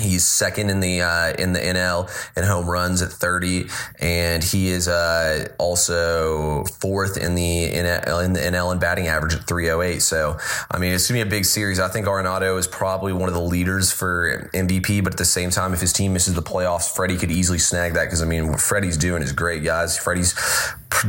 He's 0.00 0.26
second 0.26 0.70
in 0.70 0.80
the 0.80 1.02
uh, 1.02 1.32
in 1.38 1.52
the 1.52 1.60
NL 1.60 2.08
in 2.36 2.44
home 2.44 2.68
runs 2.68 3.02
at 3.02 3.10
30, 3.10 3.68
and 4.00 4.42
he 4.44 4.68
is 4.68 4.86
uh, 4.86 5.48
also 5.58 6.64
fourth 6.80 7.16
in 7.16 7.34
the 7.34 7.70
NL, 7.70 8.24
in 8.24 8.32
the 8.32 8.40
NL 8.40 8.72
in 8.72 8.78
batting 8.78 9.08
average 9.08 9.34
at 9.34 9.46
308. 9.46 10.00
So, 10.00 10.38
I 10.70 10.78
mean, 10.78 10.92
it's 10.92 11.08
gonna 11.08 11.24
be 11.24 11.28
a 11.28 11.30
big 11.30 11.44
series. 11.44 11.80
I 11.80 11.88
think 11.88 12.06
Arenado 12.06 12.58
is 12.58 12.66
probably 12.66 13.12
one 13.12 13.28
of 13.28 13.34
the 13.34 13.40
leaders 13.40 13.90
for 13.90 14.48
MVP, 14.54 15.02
but 15.02 15.14
at 15.14 15.18
the 15.18 15.24
same 15.24 15.50
time, 15.50 15.74
if 15.74 15.80
his 15.80 15.92
team 15.92 16.12
misses 16.12 16.34
the 16.34 16.42
playoffs, 16.42 16.94
Freddie 16.94 17.16
could 17.16 17.30
easily 17.30 17.58
snag 17.58 17.94
that 17.94 18.04
because 18.04 18.22
I 18.22 18.26
mean, 18.26 18.48
what 18.48 18.60
Freddie's 18.60 18.96
doing 18.96 19.22
is 19.22 19.32
great, 19.32 19.64
guys. 19.64 19.98
Freddie's 19.98 20.34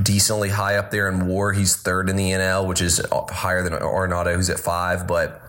decently 0.03 0.49
high 0.49 0.75
up 0.75 0.91
there 0.91 1.07
in 1.09 1.27
WAR. 1.27 1.53
He's 1.53 1.75
third 1.75 2.09
in 2.09 2.15
the 2.15 2.31
NL, 2.31 2.67
which 2.67 2.81
is 2.81 3.01
higher 3.11 3.63
than 3.63 3.73
Arenado, 3.73 4.35
who's 4.35 4.49
at 4.49 4.59
five, 4.59 5.07
but 5.07 5.48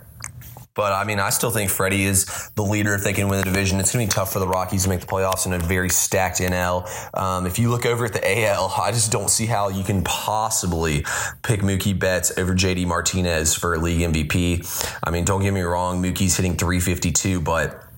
but 0.80 0.94
I 0.94 1.04
mean, 1.04 1.20
I 1.20 1.28
still 1.28 1.50
think 1.50 1.70
Freddie 1.70 2.04
is 2.04 2.24
the 2.54 2.62
leader 2.62 2.94
if 2.94 3.04
they 3.04 3.12
can 3.12 3.28
win 3.28 3.38
the 3.38 3.44
division. 3.44 3.78
It's 3.80 3.92
going 3.92 4.08
to 4.08 4.10
be 4.10 4.14
tough 4.14 4.32
for 4.32 4.38
the 4.38 4.48
Rockies 4.48 4.84
to 4.84 4.88
make 4.88 5.00
the 5.00 5.06
playoffs 5.06 5.44
in 5.44 5.52
a 5.52 5.58
very 5.58 5.90
stacked 5.90 6.38
NL. 6.38 6.88
Um, 7.14 7.44
if 7.44 7.58
you 7.58 7.68
look 7.68 7.84
over 7.84 8.06
at 8.06 8.14
the 8.14 8.46
AL, 8.46 8.72
I 8.80 8.90
just 8.90 9.12
don't 9.12 9.28
see 9.28 9.44
how 9.44 9.68
you 9.68 9.84
can 9.84 10.02
possibly 10.04 11.04
pick 11.42 11.60
Mookie 11.60 11.98
Betts 11.98 12.32
over 12.38 12.54
JD 12.54 12.86
Martinez 12.86 13.54
for 13.54 13.76
league 13.76 14.00
MVP. 14.00 14.96
I 15.04 15.10
mean, 15.10 15.26
don't 15.26 15.42
get 15.42 15.52
me 15.52 15.60
wrong, 15.60 16.02
Mookie's 16.02 16.34
hitting 16.38 16.56
352, 16.56 17.42
but 17.42 17.89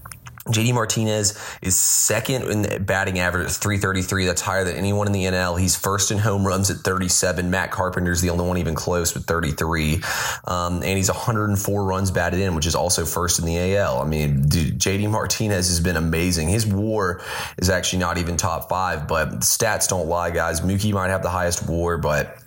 JD 0.46 0.74
Martinez 0.74 1.38
is 1.62 1.78
second 1.78 2.50
in 2.50 2.84
batting 2.84 3.20
average 3.20 3.46
at 3.46 3.52
333. 3.52 4.26
That's 4.26 4.40
higher 4.40 4.64
than 4.64 4.74
anyone 4.74 5.06
in 5.06 5.12
the 5.12 5.24
NL. 5.24 5.58
He's 5.58 5.76
first 5.76 6.10
in 6.10 6.18
home 6.18 6.44
runs 6.44 6.68
at 6.68 6.78
37. 6.78 7.48
Matt 7.48 7.70
Carpenter's 7.70 8.20
the 8.20 8.30
only 8.30 8.44
one 8.44 8.58
even 8.58 8.74
close 8.74 9.14
with 9.14 9.24
33. 9.26 10.02
Um, 10.44 10.82
and 10.82 10.96
he's 10.96 11.08
104 11.08 11.84
runs 11.84 12.10
batted 12.10 12.40
in, 12.40 12.56
which 12.56 12.66
is 12.66 12.74
also 12.74 13.04
first 13.04 13.38
in 13.38 13.44
the 13.44 13.76
AL. 13.76 14.00
I 14.00 14.04
mean, 14.04 14.48
dude, 14.48 14.80
JD 14.80 15.08
Martinez 15.10 15.68
has 15.68 15.78
been 15.78 15.96
amazing. 15.96 16.48
His 16.48 16.66
war 16.66 17.22
is 17.58 17.70
actually 17.70 18.00
not 18.00 18.18
even 18.18 18.36
top 18.36 18.68
five, 18.68 19.06
but 19.06 19.40
stats 19.40 19.88
don't 19.88 20.08
lie, 20.08 20.30
guys. 20.30 20.60
Mookie 20.60 20.92
might 20.92 21.10
have 21.10 21.22
the 21.22 21.30
highest 21.30 21.68
war, 21.68 21.98
but 21.98 22.42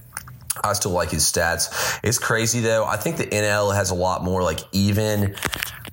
I 0.64 0.74
still 0.74 0.92
like 0.92 1.12
his 1.12 1.24
stats. 1.24 2.00
It's 2.04 2.20
crazy 2.20 2.60
though. 2.60 2.86
I 2.86 2.98
think 2.98 3.18
the 3.18 3.26
NL 3.26 3.74
has 3.74 3.92
a 3.92 3.96
lot 3.96 4.24
more 4.24 4.42
like 4.42 4.60
even 4.72 5.36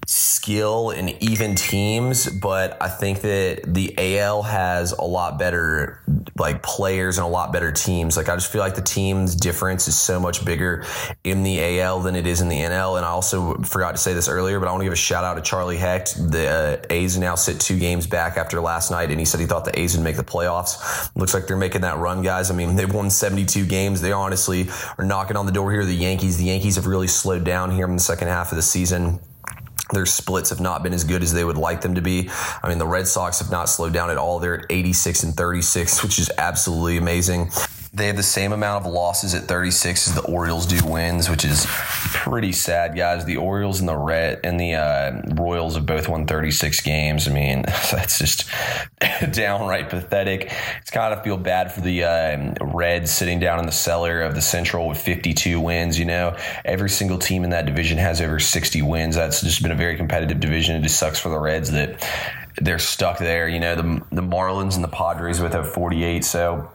skill 0.06 0.90
and 0.90 1.10
even 1.22 1.54
teams, 1.54 2.28
but 2.28 2.76
I 2.82 2.88
think 2.88 3.20
that 3.20 3.62
the 3.66 4.18
AL 4.18 4.42
has 4.42 4.92
a 4.92 5.04
lot 5.04 5.38
better 5.38 6.00
like 6.36 6.62
players 6.62 7.18
and 7.18 7.24
a 7.24 7.28
lot 7.28 7.52
better 7.52 7.70
teams. 7.70 8.16
Like 8.16 8.28
I 8.28 8.34
just 8.34 8.50
feel 8.50 8.60
like 8.60 8.74
the 8.74 8.82
team's 8.82 9.36
difference 9.36 9.86
is 9.86 9.98
so 9.98 10.18
much 10.18 10.44
bigger 10.44 10.84
in 11.22 11.42
the 11.42 11.80
AL 11.80 12.00
than 12.00 12.16
it 12.16 12.26
is 12.26 12.40
in 12.40 12.48
the 12.48 12.58
NL. 12.58 12.96
And 12.96 13.06
I 13.06 13.10
also 13.10 13.54
forgot 13.58 13.92
to 13.92 13.98
say 13.98 14.12
this 14.14 14.28
earlier, 14.28 14.58
but 14.58 14.68
I 14.68 14.72
want 14.72 14.80
to 14.80 14.86
give 14.86 14.92
a 14.92 14.96
shout 14.96 15.24
out 15.24 15.34
to 15.34 15.42
Charlie 15.42 15.76
Hecht. 15.76 16.16
The 16.30 16.80
uh, 16.82 16.86
A's 16.90 17.18
now 17.18 17.34
sit 17.34 17.60
two 17.60 17.78
games 17.78 18.06
back 18.06 18.36
after 18.36 18.60
last 18.60 18.90
night, 18.90 19.10
and 19.10 19.20
he 19.20 19.24
said 19.24 19.40
he 19.40 19.46
thought 19.46 19.64
the 19.64 19.78
A's 19.78 19.96
would 19.96 20.04
make 20.04 20.16
the 20.16 20.24
playoffs. 20.24 21.10
Looks 21.14 21.34
like 21.34 21.46
they're 21.46 21.56
making 21.56 21.82
that 21.82 21.98
run, 21.98 22.22
guys. 22.22 22.50
I 22.50 22.54
mean, 22.54 22.76
they've 22.76 22.92
won 22.92 23.10
72 23.10 23.66
games. 23.66 24.00
They 24.00 24.12
honestly 24.12 24.68
are 24.98 25.04
knocking 25.04 25.36
on 25.36 25.46
the 25.46 25.52
door 25.52 25.70
here. 25.70 25.84
The 25.84 25.94
Yankees, 25.94 26.38
the 26.38 26.44
Yankees 26.44 26.76
have 26.76 26.86
really 26.86 27.08
slowed 27.08 27.44
down 27.44 27.70
here 27.70 27.86
in 27.86 27.94
the 27.94 28.00
second 28.00 28.28
half 28.28 28.50
of 28.50 28.56
the 28.56 28.62
season. 28.62 29.20
Their 29.92 30.06
splits 30.06 30.50
have 30.50 30.60
not 30.60 30.82
been 30.82 30.94
as 30.94 31.04
good 31.04 31.22
as 31.22 31.32
they 31.32 31.44
would 31.44 31.58
like 31.58 31.80
them 31.82 31.94
to 31.94 32.02
be. 32.02 32.30
I 32.62 32.68
mean, 32.68 32.78
the 32.78 32.86
Red 32.86 33.06
Sox 33.06 33.38
have 33.40 33.50
not 33.50 33.68
slowed 33.68 33.92
down 33.92 34.10
at 34.10 34.16
all. 34.16 34.38
They're 34.38 34.60
at 34.60 34.66
86 34.70 35.22
and 35.22 35.34
36, 35.34 36.02
which 36.02 36.18
is 36.18 36.30
absolutely 36.38 36.96
amazing. 36.96 37.50
They 37.94 38.06
have 38.06 38.16
the 38.16 38.22
same 38.22 38.52
amount 38.52 38.86
of 38.86 38.90
losses 38.90 39.34
at 39.34 39.42
36 39.42 40.08
as 40.08 40.14
the 40.14 40.22
Orioles 40.22 40.64
do 40.64 40.80
wins, 40.82 41.28
which 41.28 41.44
is 41.44 41.66
pretty 41.68 42.52
sad, 42.52 42.96
guys. 42.96 43.26
The 43.26 43.36
Orioles 43.36 43.80
and 43.80 43.88
the 43.88 43.96
Red 43.96 44.40
and 44.44 44.58
the 44.58 44.76
uh, 44.76 45.20
Royals 45.34 45.74
have 45.74 45.84
both 45.84 46.08
won 46.08 46.26
36 46.26 46.80
games. 46.80 47.28
I 47.28 47.32
mean, 47.34 47.62
that's 47.92 48.18
just 48.18 48.48
downright 49.32 49.90
pathetic. 49.90 50.50
It's 50.80 50.90
kind 50.90 51.12
of 51.12 51.22
feel 51.22 51.36
bad 51.36 51.70
for 51.70 51.82
the 51.82 52.04
uh, 52.04 52.54
Reds 52.62 53.10
sitting 53.10 53.38
down 53.38 53.58
in 53.58 53.66
the 53.66 53.72
cellar 53.72 54.22
of 54.22 54.34
the 54.34 54.40
Central 54.40 54.88
with 54.88 54.96
52 54.96 55.60
wins. 55.60 55.98
You 55.98 56.06
know, 56.06 56.34
every 56.64 56.88
single 56.88 57.18
team 57.18 57.44
in 57.44 57.50
that 57.50 57.66
division 57.66 57.98
has 57.98 58.22
over 58.22 58.40
60 58.40 58.80
wins. 58.80 59.16
That's 59.16 59.42
just 59.42 59.60
been 59.60 59.70
a 59.70 59.76
very 59.76 59.98
competitive 59.98 60.40
division. 60.40 60.76
It 60.76 60.82
just 60.82 60.98
sucks 60.98 61.18
for 61.18 61.28
the 61.28 61.38
Reds 61.38 61.70
that 61.72 62.02
they're 62.56 62.78
stuck 62.78 63.18
there. 63.18 63.48
You 63.48 63.60
know, 63.60 63.74
the 63.74 64.02
the 64.12 64.22
Marlins 64.22 64.76
and 64.76 64.84
the 64.84 64.88
Padres 64.88 65.40
both 65.40 65.52
have 65.52 65.70
48. 65.70 66.24
So 66.24 66.70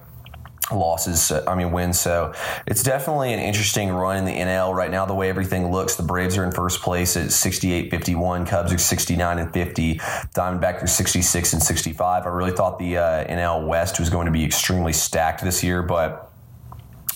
losses, 0.71 1.31
I 1.31 1.55
mean 1.55 1.71
wins. 1.71 1.99
So 1.99 2.33
it's 2.65 2.83
definitely 2.83 3.33
an 3.33 3.39
interesting 3.39 3.89
run 3.89 4.17
in 4.17 4.25
the 4.25 4.33
NL 4.33 4.73
right 4.73 4.91
now. 4.91 5.05
The 5.05 5.15
way 5.15 5.29
everything 5.29 5.71
looks, 5.71 5.95
the 5.95 6.03
Braves 6.03 6.37
are 6.37 6.43
in 6.43 6.51
first 6.51 6.81
place 6.81 7.15
at 7.17 7.31
68 7.31 7.89
51, 7.89 8.45
Cubs 8.45 8.73
are 8.73 8.77
69 8.77 9.39
and 9.39 9.53
50, 9.53 9.95
Diamondbacks 9.95 10.83
are 10.83 10.87
66 10.87 11.53
and 11.53 11.63
65. 11.63 12.25
I 12.25 12.29
really 12.29 12.51
thought 12.51 12.79
the 12.79 12.97
uh, 12.97 13.25
NL 13.25 13.67
West 13.67 13.99
was 13.99 14.09
going 14.09 14.25
to 14.25 14.31
be 14.31 14.43
extremely 14.43 14.93
stacked 14.93 15.43
this 15.43 15.63
year, 15.63 15.83
but 15.83 16.26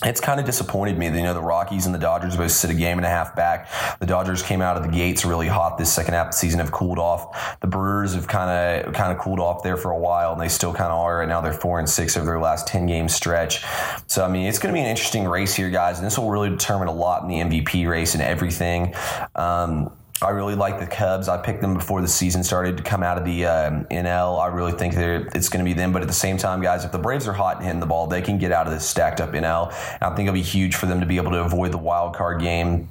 it's 0.04 0.20
kind 0.20 0.40
of 0.40 0.46
disappointed 0.46 0.98
me. 0.98 1.06
You 1.06 1.22
know, 1.22 1.34
the 1.34 1.40
Rockies 1.40 1.86
and 1.86 1.94
the 1.94 1.98
Dodgers 1.98 2.36
both 2.36 2.50
sit 2.50 2.70
a 2.70 2.74
game 2.74 2.98
and 2.98 3.06
a 3.06 3.08
half 3.08 3.36
back. 3.36 3.70
The 3.98 4.06
Dodgers 4.06 4.42
came 4.42 4.60
out 4.60 4.76
of 4.76 4.82
the 4.82 4.88
gates 4.88 5.24
really 5.24 5.48
hot 5.48 5.78
this 5.78 5.92
second 5.92 6.14
half 6.14 6.26
of 6.26 6.32
the 6.32 6.38
season, 6.38 6.60
have 6.60 6.72
cooled 6.72 6.98
off. 6.98 7.60
The 7.60 7.66
Brewers 7.66 8.14
have 8.14 8.26
kind 8.26 8.86
of 8.86 8.94
kind 8.94 9.12
of 9.12 9.18
cooled 9.18 9.40
off 9.40 9.62
there 9.62 9.76
for 9.76 9.90
a 9.90 9.98
while, 9.98 10.32
and 10.32 10.40
they 10.40 10.48
still 10.48 10.72
kind 10.72 10.90
of 10.90 10.98
are. 10.98 11.18
Right 11.18 11.28
now, 11.28 11.40
they're 11.40 11.52
four 11.52 11.78
and 11.78 11.88
six 11.88 12.16
over 12.16 12.26
their 12.26 12.40
last 12.40 12.66
ten 12.66 12.86
game 12.86 13.08
stretch. 13.08 13.64
So, 14.06 14.24
I 14.24 14.28
mean, 14.28 14.46
it's 14.46 14.58
going 14.58 14.74
to 14.74 14.76
be 14.76 14.82
an 14.82 14.90
interesting 14.90 15.26
race 15.26 15.54
here, 15.54 15.70
guys, 15.70 15.98
and 15.98 16.06
this 16.06 16.18
will 16.18 16.30
really 16.30 16.50
determine 16.50 16.88
a 16.88 16.92
lot 16.92 17.22
in 17.22 17.28
the 17.28 17.36
MVP 17.36 17.88
race 17.88 18.14
and 18.14 18.22
everything. 18.22 18.94
Um, 19.34 19.92
I 20.22 20.30
really 20.30 20.54
like 20.54 20.78
the 20.78 20.86
Cubs. 20.86 21.28
I 21.28 21.36
picked 21.36 21.60
them 21.60 21.74
before 21.74 22.00
the 22.00 22.08
season 22.08 22.44
started 22.44 22.76
to 22.76 22.82
come 22.82 23.02
out 23.02 23.18
of 23.18 23.24
the 23.24 23.44
um, 23.46 23.84
NL. 23.86 24.40
I 24.40 24.46
really 24.46 24.72
think 24.72 24.94
it's 24.94 25.48
going 25.48 25.64
to 25.64 25.68
be 25.68 25.74
them. 25.74 25.92
But 25.92 26.02
at 26.02 26.08
the 26.08 26.14
same 26.14 26.36
time, 26.36 26.62
guys, 26.62 26.84
if 26.84 26.92
the 26.92 26.98
Braves 26.98 27.26
are 27.26 27.32
hot 27.32 27.56
and 27.56 27.64
hitting 27.64 27.80
the 27.80 27.86
ball, 27.86 28.06
they 28.06 28.22
can 28.22 28.38
get 28.38 28.52
out 28.52 28.66
of 28.66 28.72
this 28.72 28.88
stacked 28.88 29.20
up 29.20 29.32
NL. 29.32 29.72
And 29.94 30.02
I 30.02 30.14
think 30.14 30.28
it'll 30.28 30.34
be 30.34 30.42
huge 30.42 30.76
for 30.76 30.86
them 30.86 31.00
to 31.00 31.06
be 31.06 31.16
able 31.16 31.32
to 31.32 31.40
avoid 31.40 31.72
the 31.72 31.78
wild 31.78 32.14
card 32.14 32.40
game 32.40 32.88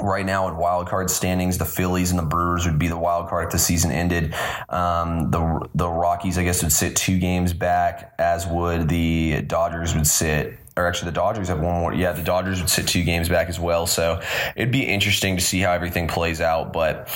right 0.00 0.24
now 0.24 0.48
in 0.48 0.56
wild 0.56 0.88
card 0.88 1.10
standings, 1.10 1.58
the 1.58 1.64
Phillies 1.64 2.10
and 2.10 2.18
the 2.18 2.24
Brewers 2.24 2.66
would 2.66 2.78
be 2.78 2.88
the 2.88 2.98
wild 2.98 3.28
card 3.28 3.46
if 3.46 3.52
the 3.52 3.58
season 3.58 3.90
ended. 3.90 4.34
Um, 4.68 5.30
the 5.30 5.68
the 5.74 5.88
Rockies, 5.88 6.38
I 6.38 6.44
guess, 6.44 6.62
would 6.62 6.72
sit 6.72 6.96
two 6.96 7.18
games 7.18 7.52
back, 7.52 8.14
as 8.18 8.46
would 8.46 8.88
the 8.88 9.42
Dodgers 9.42 9.94
would 9.94 10.06
sit 10.06 10.58
or 10.76 10.86
actually 10.86 11.10
the 11.10 11.14
Dodgers 11.14 11.48
have 11.48 11.60
one 11.60 11.80
more. 11.80 11.94
Yeah, 11.94 12.12
the 12.12 12.22
Dodgers 12.22 12.60
would 12.60 12.70
sit 12.70 12.88
two 12.88 13.04
games 13.04 13.28
back 13.28 13.48
as 13.48 13.60
well. 13.60 13.86
So 13.86 14.22
it'd 14.56 14.72
be 14.72 14.86
interesting 14.86 15.36
to 15.36 15.42
see 15.42 15.60
how 15.60 15.72
everything 15.72 16.08
plays 16.08 16.40
out. 16.40 16.72
But 16.72 17.08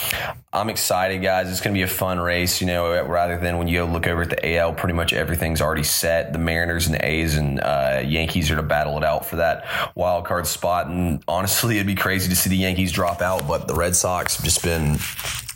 I'm 0.52 0.68
excited, 0.68 1.22
guys. 1.22 1.50
It's 1.50 1.60
going 1.60 1.74
to 1.74 1.78
be 1.78 1.82
a 1.82 1.88
fun 1.88 2.20
race, 2.20 2.60
you 2.60 2.66
know, 2.66 3.02
rather 3.04 3.38
than 3.38 3.56
when 3.56 3.66
you 3.66 3.84
look 3.84 4.06
over 4.06 4.22
at 4.22 4.30
the 4.30 4.56
AL, 4.56 4.74
pretty 4.74 4.94
much 4.94 5.12
everything's 5.12 5.62
already 5.62 5.84
set. 5.84 6.32
The 6.32 6.38
Mariners 6.38 6.86
and 6.86 6.94
the 6.94 7.04
A's 7.04 7.36
and 7.36 7.60
uh, 7.60 8.02
Yankees 8.04 8.50
are 8.50 8.56
to 8.56 8.62
battle 8.62 8.98
it 8.98 9.04
out 9.04 9.24
for 9.24 9.36
that 9.36 9.64
wild 9.94 10.26
card 10.26 10.46
spot. 10.46 10.88
And 10.88 11.22
honestly, 11.26 11.76
it'd 11.76 11.86
be 11.86 11.94
crazy 11.94 12.28
to 12.28 12.36
see 12.36 12.50
the 12.50 12.56
Yankees 12.56 12.92
drop 12.92 13.22
out, 13.22 13.48
but 13.48 13.68
the 13.68 13.74
Red 13.74 13.96
Sox 13.96 14.36
have 14.36 14.44
just 14.44 14.62
been 14.62 14.98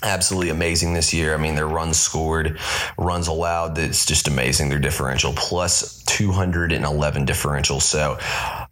absolutely 0.03 0.51
amazing 0.51 0.95
this 0.95 1.13
year. 1.13 1.35
I 1.35 1.37
mean, 1.37 1.55
their 1.55 1.69
runs 1.69 1.99
scored, 1.99 2.59
runs 2.97 3.29
allowed, 3.29 3.77
that's 3.77 4.07
just 4.07 4.29
amazing. 4.29 4.69
Their 4.71 4.79
differential 4.79 5.33
plus 5.35 6.00
211 6.11 7.25
differential. 7.25 7.81
So 7.81 8.19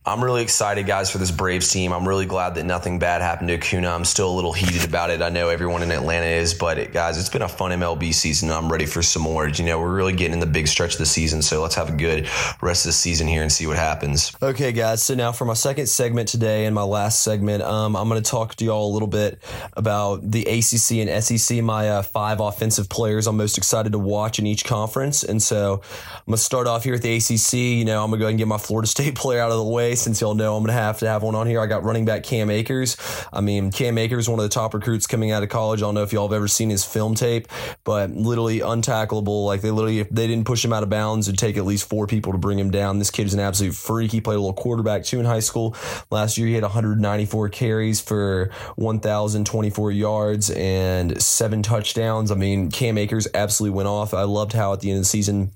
I'm 0.08 0.24
really 0.24 0.40
excited, 0.40 0.86
guys, 0.86 1.10
for 1.10 1.18
this 1.18 1.30
Braves 1.30 1.70
team. 1.70 1.92
I'm 1.92 2.08
really 2.08 2.24
glad 2.24 2.54
that 2.54 2.64
nothing 2.64 2.98
bad 2.98 3.20
happened 3.20 3.48
to 3.48 3.56
Acuna. 3.56 3.90
I'm 3.90 4.06
still 4.06 4.30
a 4.30 4.34
little 4.34 4.54
heated 4.54 4.88
about 4.88 5.10
it. 5.10 5.20
I 5.20 5.28
know 5.28 5.50
everyone 5.50 5.82
in 5.82 5.92
Atlanta 5.92 6.24
is, 6.24 6.54
but 6.54 6.78
it, 6.78 6.94
guys, 6.94 7.18
it's 7.18 7.28
been 7.28 7.42
a 7.42 7.48
fun 7.48 7.72
MLB 7.72 8.14
season. 8.14 8.50
I'm 8.50 8.72
ready 8.72 8.86
for 8.86 9.02
some 9.02 9.20
more. 9.20 9.46
You 9.46 9.64
know, 9.66 9.78
we're 9.78 9.94
really 9.94 10.14
getting 10.14 10.32
in 10.32 10.40
the 10.40 10.46
big 10.46 10.66
stretch 10.66 10.94
of 10.94 10.98
the 10.98 11.06
season, 11.06 11.42
so 11.42 11.60
let's 11.60 11.74
have 11.74 11.90
a 11.90 11.92
good 11.92 12.26
rest 12.62 12.86
of 12.86 12.88
the 12.88 12.92
season 12.94 13.28
here 13.28 13.42
and 13.42 13.52
see 13.52 13.66
what 13.66 13.76
happens. 13.76 14.32
Okay, 14.40 14.72
guys. 14.72 15.02
So 15.02 15.14
now 15.14 15.30
for 15.30 15.44
my 15.44 15.52
second 15.52 15.88
segment 15.88 16.28
today 16.30 16.64
and 16.64 16.74
my 16.74 16.84
last 16.84 17.22
segment, 17.22 17.62
um, 17.62 17.94
I'm 17.94 18.08
going 18.08 18.22
to 18.22 18.30
talk 18.30 18.54
to 18.54 18.64
y'all 18.64 18.90
a 18.90 18.94
little 18.94 19.08
bit 19.08 19.42
about 19.74 20.22
the 20.22 20.40
ACC 20.44 21.06
and 21.06 21.22
SEC, 21.22 21.62
my 21.62 21.90
uh, 21.90 22.02
five 22.02 22.40
offensive 22.40 22.88
players 22.88 23.26
I'm 23.26 23.36
most 23.36 23.58
excited 23.58 23.92
to 23.92 23.98
watch 23.98 24.38
in 24.38 24.46
each 24.46 24.64
conference. 24.64 25.22
And 25.22 25.42
so 25.42 25.82
I'm 25.82 26.24
going 26.26 26.36
to 26.36 26.42
start 26.42 26.66
off 26.66 26.84
here 26.84 26.94
at 26.94 27.02
the 27.02 27.14
ACC. 27.14 27.52
You 27.52 27.84
know, 27.84 28.02
I'm 28.02 28.10
going 28.10 28.18
to 28.20 28.22
go 28.22 28.24
ahead 28.24 28.30
and 28.30 28.38
get 28.38 28.48
my 28.48 28.56
Florida 28.56 28.88
State 28.88 29.14
player 29.14 29.42
out 29.42 29.50
of 29.50 29.58
the 29.58 29.64
way 29.64 29.97
since 29.98 30.20
y'all 30.20 30.34
know 30.34 30.56
I'm 30.56 30.62
going 30.62 30.74
to 30.74 30.80
have 30.80 30.98
to 31.00 31.08
have 31.08 31.22
one 31.22 31.34
on 31.34 31.46
here. 31.46 31.60
I 31.60 31.66
got 31.66 31.84
running 31.84 32.04
back 32.04 32.22
Cam 32.22 32.50
Akers. 32.50 32.96
I 33.32 33.40
mean, 33.40 33.70
Cam 33.70 33.98
Akers, 33.98 34.28
one 34.28 34.38
of 34.38 34.42
the 34.42 34.48
top 34.48 34.74
recruits 34.74 35.06
coming 35.06 35.30
out 35.30 35.42
of 35.42 35.48
college. 35.48 35.80
I 35.80 35.86
don't 35.86 35.94
know 35.94 36.02
if 36.02 36.12
y'all 36.12 36.28
have 36.28 36.34
ever 36.34 36.48
seen 36.48 36.70
his 36.70 36.84
film 36.84 37.14
tape, 37.14 37.48
but 37.84 38.10
literally 38.10 38.60
untackleable. 38.60 39.46
Like 39.46 39.60
they 39.60 39.70
literally, 39.70 40.00
if 40.00 40.08
they 40.10 40.26
didn't 40.26 40.46
push 40.46 40.64
him 40.64 40.72
out 40.72 40.82
of 40.82 40.90
bounds, 40.90 41.28
it'd 41.28 41.38
take 41.38 41.56
at 41.56 41.64
least 41.64 41.88
four 41.88 42.06
people 42.06 42.32
to 42.32 42.38
bring 42.38 42.58
him 42.58 42.70
down. 42.70 42.98
This 42.98 43.10
kid 43.10 43.26
is 43.26 43.34
an 43.34 43.40
absolute 43.40 43.74
freak. 43.74 44.12
He 44.12 44.20
played 44.20 44.36
a 44.36 44.40
little 44.40 44.54
quarterback 44.54 45.04
too 45.04 45.20
in 45.20 45.26
high 45.26 45.40
school. 45.40 45.76
Last 46.10 46.38
year, 46.38 46.46
he 46.46 46.54
had 46.54 46.62
194 46.62 47.48
carries 47.50 48.00
for 48.00 48.50
1,024 48.76 49.92
yards 49.92 50.50
and 50.50 51.20
seven 51.22 51.62
touchdowns. 51.62 52.30
I 52.30 52.34
mean, 52.34 52.70
Cam 52.70 52.98
Akers 52.98 53.28
absolutely 53.34 53.76
went 53.76 53.88
off. 53.88 54.14
I 54.14 54.22
loved 54.22 54.52
how 54.52 54.72
at 54.72 54.80
the 54.80 54.90
end 54.90 54.98
of 54.98 55.02
the 55.02 55.08
season, 55.08 55.52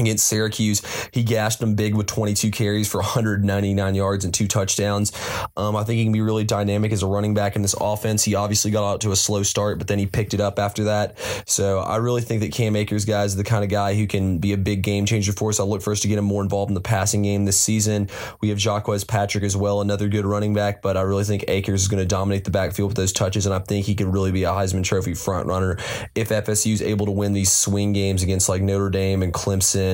against 0.00 0.26
Syracuse. 0.26 0.82
He 1.12 1.22
gashed 1.22 1.60
them 1.60 1.74
big 1.74 1.94
with 1.94 2.06
22 2.06 2.50
carries 2.50 2.88
for 2.88 2.98
199 2.98 3.94
yards 3.94 4.24
and 4.24 4.32
two 4.32 4.48
touchdowns. 4.48 5.12
Um, 5.56 5.76
I 5.76 5.84
think 5.84 5.98
he 5.98 6.04
can 6.04 6.12
be 6.12 6.20
really 6.20 6.44
dynamic 6.44 6.92
as 6.92 7.02
a 7.02 7.06
running 7.06 7.34
back 7.34 7.56
in 7.56 7.62
this 7.62 7.74
offense. 7.80 8.24
He 8.24 8.34
obviously 8.34 8.70
got 8.70 8.90
out 8.90 9.00
to 9.02 9.12
a 9.12 9.16
slow 9.16 9.42
start, 9.42 9.78
but 9.78 9.88
then 9.88 9.98
he 9.98 10.06
picked 10.06 10.34
it 10.34 10.40
up 10.40 10.58
after 10.58 10.84
that. 10.84 11.18
So 11.46 11.78
I 11.80 11.96
really 11.96 12.22
think 12.22 12.40
that 12.42 12.52
Cam 12.52 12.76
Akers, 12.76 13.04
guys, 13.04 13.32
is 13.32 13.36
the 13.36 13.44
kind 13.44 13.64
of 13.64 13.70
guy 13.70 13.94
who 13.94 14.06
can 14.06 14.38
be 14.38 14.52
a 14.52 14.58
big 14.58 14.82
game 14.82 15.06
changer 15.06 15.32
for 15.32 15.50
us. 15.50 15.60
I 15.60 15.64
look 15.64 15.82
for 15.82 15.92
us 15.92 16.00
to 16.00 16.08
get 16.08 16.18
him 16.18 16.24
more 16.24 16.42
involved 16.42 16.70
in 16.70 16.74
the 16.74 16.80
passing 16.80 17.22
game 17.22 17.44
this 17.44 17.58
season. 17.58 18.08
We 18.40 18.48
have 18.48 18.58
Jacques 18.58 18.88
Patrick 19.06 19.44
as 19.44 19.56
well, 19.56 19.80
another 19.80 20.08
good 20.08 20.24
running 20.24 20.54
back, 20.54 20.82
but 20.82 20.96
I 20.96 21.02
really 21.02 21.24
think 21.24 21.44
Akers 21.48 21.82
is 21.82 21.88
going 21.88 22.02
to 22.02 22.06
dominate 22.06 22.44
the 22.44 22.50
backfield 22.50 22.90
with 22.90 22.96
those 22.96 23.12
touches, 23.12 23.46
and 23.46 23.54
I 23.54 23.58
think 23.58 23.86
he 23.86 23.94
could 23.94 24.12
really 24.12 24.32
be 24.32 24.44
a 24.44 24.50
Heisman 24.50 24.84
Trophy 24.84 25.14
front 25.14 25.46
runner 25.46 25.76
if 26.14 26.30
FSU 26.30 26.72
is 26.72 26.82
able 26.82 27.06
to 27.06 27.12
win 27.12 27.32
these 27.32 27.52
swing 27.52 27.92
games 27.92 28.22
against 28.22 28.48
like 28.48 28.62
Notre 28.62 28.90
Dame 28.90 29.22
and 29.22 29.32
Clemson 29.32 29.89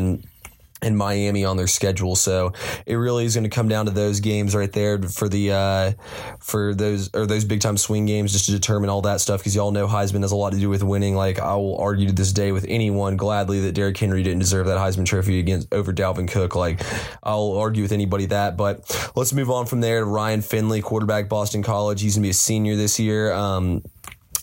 and 0.82 0.96
Miami 0.96 1.44
on 1.44 1.56
their 1.56 1.66
schedule. 1.66 2.16
So 2.16 2.52
it 2.84 2.96
really 2.96 3.24
is 3.24 3.34
going 3.34 3.44
to 3.44 3.50
come 3.50 3.68
down 3.68 3.86
to 3.86 3.90
those 3.90 4.20
games 4.20 4.54
right 4.54 4.70
there 4.70 5.00
for 5.02 5.28
the 5.28 5.52
uh, 5.52 5.92
for 6.38 6.74
those 6.74 7.14
or 7.14 7.26
those 7.26 7.44
big 7.44 7.60
time 7.60 7.76
swing 7.78 8.04
games 8.04 8.32
just 8.32 8.46
to 8.46 8.52
determine 8.52 8.90
all 8.90 9.00
that 9.02 9.20
stuff 9.20 9.40
because 9.40 9.56
y'all 9.56 9.70
know 9.70 9.86
Heisman 9.86 10.20
has 10.20 10.32
a 10.32 10.36
lot 10.36 10.52
to 10.52 10.58
do 10.58 10.68
with 10.68 10.82
winning. 10.82 11.14
Like 11.14 11.40
I 11.40 11.56
will 11.56 11.78
argue 11.78 12.06
to 12.08 12.12
this 12.12 12.32
day 12.32 12.52
with 12.52 12.66
anyone 12.68 13.16
gladly 13.16 13.60
that 13.60 13.72
Derrick 13.72 13.96
Henry 13.96 14.22
didn't 14.22 14.40
deserve 14.40 14.66
that 14.66 14.78
Heisman 14.78 15.06
Trophy 15.06 15.40
against 15.40 15.72
over 15.72 15.92
Dalvin 15.92 16.30
Cook. 16.30 16.54
Like 16.54 16.82
I'll 17.22 17.52
argue 17.52 17.82
with 17.82 17.92
anybody 17.92 18.26
that. 18.26 18.56
But 18.56 19.10
let's 19.16 19.32
move 19.32 19.50
on 19.50 19.66
from 19.66 19.80
there 19.80 20.00
to 20.00 20.06
Ryan 20.06 20.42
Finley, 20.42 20.82
quarterback 20.82 21.28
Boston 21.28 21.62
College. 21.62 22.02
He's 22.02 22.16
gonna 22.16 22.24
be 22.24 22.30
a 22.30 22.34
senior 22.34 22.76
this 22.76 23.00
year. 23.00 23.32
Um, 23.32 23.82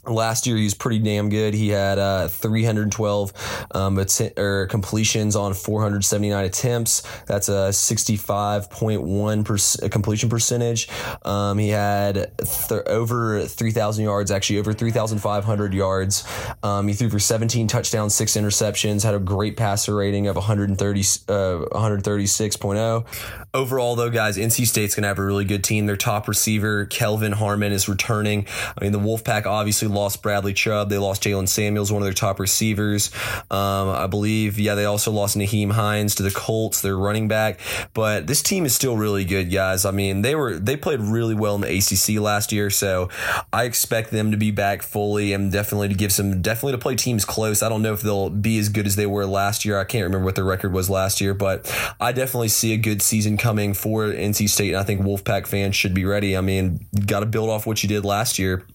Last 0.06 0.46
year 0.46 0.58
he 0.58 0.66
was 0.66 0.74
pretty 0.74 1.00
damn 1.00 1.30
good. 1.30 1.54
He 1.54 1.70
had 1.70 1.98
uh, 1.98 2.28
312 2.28 3.68
um, 3.72 3.98
att- 4.00 4.38
or 4.38 4.68
completions 4.68 5.36
on 5.36 5.54
479 5.54 6.44
attempts. 6.46 7.04
That's 7.26 7.48
a 7.48 7.72
65.1 7.72 9.46
percent 9.46 9.92
completion 9.92 10.30
percentage. 10.30 10.90
Um, 11.24 11.58
he 11.58 11.70
had 11.70 12.32
th- 12.38 12.84
over 12.88 13.46
3,000 13.46 14.04
yards, 14.04 14.32
actually 14.32 14.60
over 14.60 14.74
3,500 14.74 15.74
yards. 15.74 16.26
Um, 16.64 16.88
he 16.88 16.94
threw 16.94 17.10
for 17.10 17.20
17 17.20 17.68
touchdowns, 17.68 18.14
six 18.14 18.34
interceptions. 18.34 19.04
Had 19.04 19.16
a 19.16 19.20
great 19.20 19.56
passer 19.58 19.96
rating 19.96 20.28
of 20.28 20.36
130 20.36 21.00
uh, 21.30 21.66
136.0. 21.72 23.06
Overall, 23.54 23.96
though, 23.96 24.10
guys, 24.10 24.38
NC 24.38 24.66
State's 24.68 24.96
gonna 24.96 25.08
have 25.08 25.20
a 25.20 25.26
really 25.26 25.46
good 25.46 25.64
team. 25.64 25.86
Their 25.86 25.96
top 25.96 26.28
receiver 26.28 26.86
Kelvin 26.86 27.34
Harmon 27.34 27.72
is 27.72 27.88
returning. 27.88 28.48
I 28.78 28.84
mean, 28.84 28.92
the 28.92 29.00
Wolfpack 29.00 29.46
obviously 29.46 29.88
lost 29.94 30.22
Bradley 30.22 30.54
Chubb. 30.54 30.90
They 30.90 30.98
lost 30.98 31.24
Jaylen 31.24 31.48
Samuels, 31.48 31.92
one 31.92 32.02
of 32.02 32.06
their 32.06 32.14
top 32.14 32.40
receivers. 32.40 33.12
Um, 33.52 33.90
I 33.90 34.08
believe, 34.08 34.60
yeah, 34.60 34.76
they 34.76 34.86
also 34.86 35.12
lost 35.12 35.38
Nyheim 35.38 35.72
Hines 35.72 36.16
to 36.16 36.24
the 36.24 36.32
Colts, 36.32 36.82
their 36.82 36.98
running 36.98 37.28
back. 37.28 37.60
But 37.94 38.28
this 38.28 38.42
team 38.42 38.66
is 38.66 38.76
still 38.76 38.98
really 38.98 39.26
good, 39.26 39.52
guys. 39.52 39.86
I 39.86 39.92
mean, 39.92 40.22
they 40.22 40.36
were 40.36 40.58
they 40.58 40.78
played 40.78 41.00
really 41.00 41.36
well 41.36 41.56
in 41.56 41.62
the 41.62 41.78
ACC 41.78 42.22
last 42.22 42.52
year, 42.52 42.70
so 42.70 43.10
I 43.52 43.64
expect 43.64 44.12
them 44.12 44.32
to 44.32 44.38
be 44.38 44.52
back 44.52 44.82
fully 44.82 45.34
and 45.34 45.52
definitely 45.52 45.90
to 45.90 45.96
give 45.96 46.12
some 46.12 46.42
definitely 46.42 46.74
to 46.74 46.78
play 46.78 46.96
teams 46.96 47.26
close. 47.26 47.64
I 47.64 47.70
don't 47.70 47.82
know 47.82 47.94
if 47.94 48.02
they'll 48.02 48.30
be 48.30 48.58
as 48.60 48.70
good 48.70 48.86
as 48.86 48.96
they 48.96 49.06
were 49.06 49.26
last 49.26 49.66
year. 49.66 49.80
I 49.80 49.84
can't 49.84 50.04
remember 50.04 50.26
what 50.26 50.36
their 50.36 50.44
record 50.44 50.74
was 50.74 50.90
last 50.90 51.22
year, 51.22 51.34
but 51.34 51.72
I 52.00 52.12
definitely 52.12 52.50
see 52.50 52.74
a 52.74 52.78
good 52.78 53.02
season 53.02 53.38
coming 53.38 53.74
for 53.74 54.06
NC 54.08 54.50
State, 54.50 54.70
and 54.70 54.78
I 54.78 54.84
think 54.84 55.02
Wolfpack 55.02 55.48
fans 55.48 55.76
should 55.76 55.94
be 55.94 56.06
ready. 56.06 56.36
I 56.38 56.42
mean, 56.42 56.86
got 57.06 57.22
to 57.22 57.26
build 57.26 57.50
off 57.50 57.66
what 57.66 57.84
you 57.84 57.90
did 57.90 58.06
last 58.06 58.40
year. 58.40 58.66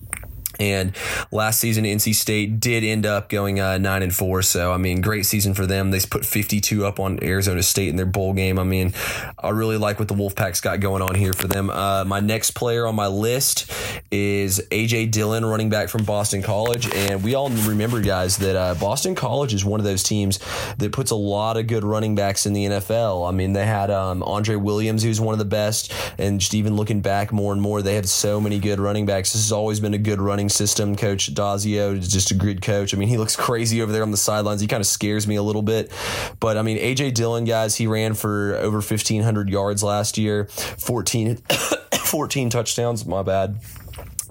And 0.59 0.95
last 1.31 1.61
season, 1.61 1.85
NC 1.85 2.15
State 2.15 2.61
did 2.61 2.85
end 2.85 3.07
up 3.07 3.29
going 3.29 3.61
uh, 3.61 3.79
nine 3.79 4.03
and 4.03 4.15
four. 4.15 4.43
So 4.43 4.73
I 4.73 4.77
mean, 4.77 5.01
great 5.01 5.27
season 5.27 5.55
for 5.55 5.67
them. 5.67 5.91
They 5.91 6.01
put 6.01 6.25
52 6.25 6.85
up 6.85 7.01
on 7.01 7.23
Arizona 7.23 7.63
State 7.63 7.89
in 7.89 7.97
their 7.97 8.07
bowl 8.07 8.33
game. 8.33 8.59
I 8.59 8.65
mean, 8.65 8.93
I 9.39 9.51
really 9.51 9.77
like 9.77 9.99
what 9.99 10.09
the 10.09 10.15
Wolfpack's 10.15 10.61
got 10.61 10.81
going 10.81 11.03
on 11.03 11.15
here 11.15 11.33
for 11.33 11.49
them. 11.49 11.71
Uh, 11.71 12.05
my 12.05 12.21
next 12.21 12.53
player 12.53 12.87
on 12.87 12.95
my 12.95 13.07
list 13.07 13.71
is 14.11 14.61
AJ 14.71 15.11
Dillon, 15.11 15.45
running 15.45 15.71
back 15.71 15.89
from 15.89 16.05
Boston 16.05 16.43
College, 16.43 16.93
and 16.95 17.23
we 17.23 17.35
all 17.35 17.51
remember, 17.51 18.01
guys, 18.01 18.39
that 18.39 18.57
uh, 18.57 18.75
Boston 18.75 19.15
College 19.15 19.55
is 19.55 19.65
one 19.65 19.81
of 19.81 19.85
those 19.85 20.03
teams 20.03 20.39
that 20.79 20.93
puts 20.93 21.11
a 21.11 21.17
lot 21.17 21.57
of 21.57 21.67
good 21.67 21.85
running 21.85 22.15
backs 22.15 22.47
in 22.47 22.53
the 22.53 22.67
NFL. 22.67 23.29
I 23.29 23.33
mean, 23.33 23.53
they 23.53 23.67
had 23.67 23.91
um, 23.91 24.23
Andre 24.23 24.57
Williams, 24.57 25.03
who's 25.03 25.21
one 25.21 25.35
of 25.35 25.39
the 25.39 25.45
best, 25.45 25.93
and 26.19 26.41
just 26.41 26.55
even 26.55 26.77
looking 26.77 27.01
back 27.01 27.33
more 27.33 27.53
and 27.53 27.61
more, 27.61 27.83
they 27.83 27.95
have 27.95 28.09
so 28.09 28.41
many 28.41 28.59
good 28.59 28.81
running 28.81 29.07
backs. 29.07 29.33
This 29.33 29.43
has 29.43 29.53
always 29.53 29.81
been 29.81 29.95
a 29.95 29.99
good 29.99 30.21
running 30.21 30.48
system. 30.49 30.97
Coach 30.97 31.33
Addazio 31.33 32.01
just 32.09 32.31
a 32.31 32.35
good 32.35 32.63
coach. 32.63 32.95
I 32.95 32.97
mean, 32.97 33.09
he 33.09 33.17
looks 33.17 33.37
crazy 33.37 33.83
over 33.83 33.93
there 33.93 34.03
on 34.03 34.11
the 34.11 34.17
sidelines. 34.17 34.61
He 34.61 34.67
kind 34.67 34.81
of 34.81 34.87
scares 34.87 35.27
me 35.27 35.37
a 35.37 35.43
little 35.43 35.63
bit. 35.63 35.93
But 36.41 36.57
I 36.57 36.63
mean, 36.63 36.79
AJ 36.79 37.15
Dillon, 37.15 37.45
guys, 37.45 37.77
he 37.77 37.87
ran 37.87 38.15
for 38.15 38.55
over 38.57 38.79
1,500 38.79 39.49
yards 39.49 39.83
last 39.83 40.19
year, 40.19 40.47
14, 40.47 41.37
14 41.95 42.51
touchdowns. 42.51 43.07
My 43.07 43.23
bad. 43.23 43.59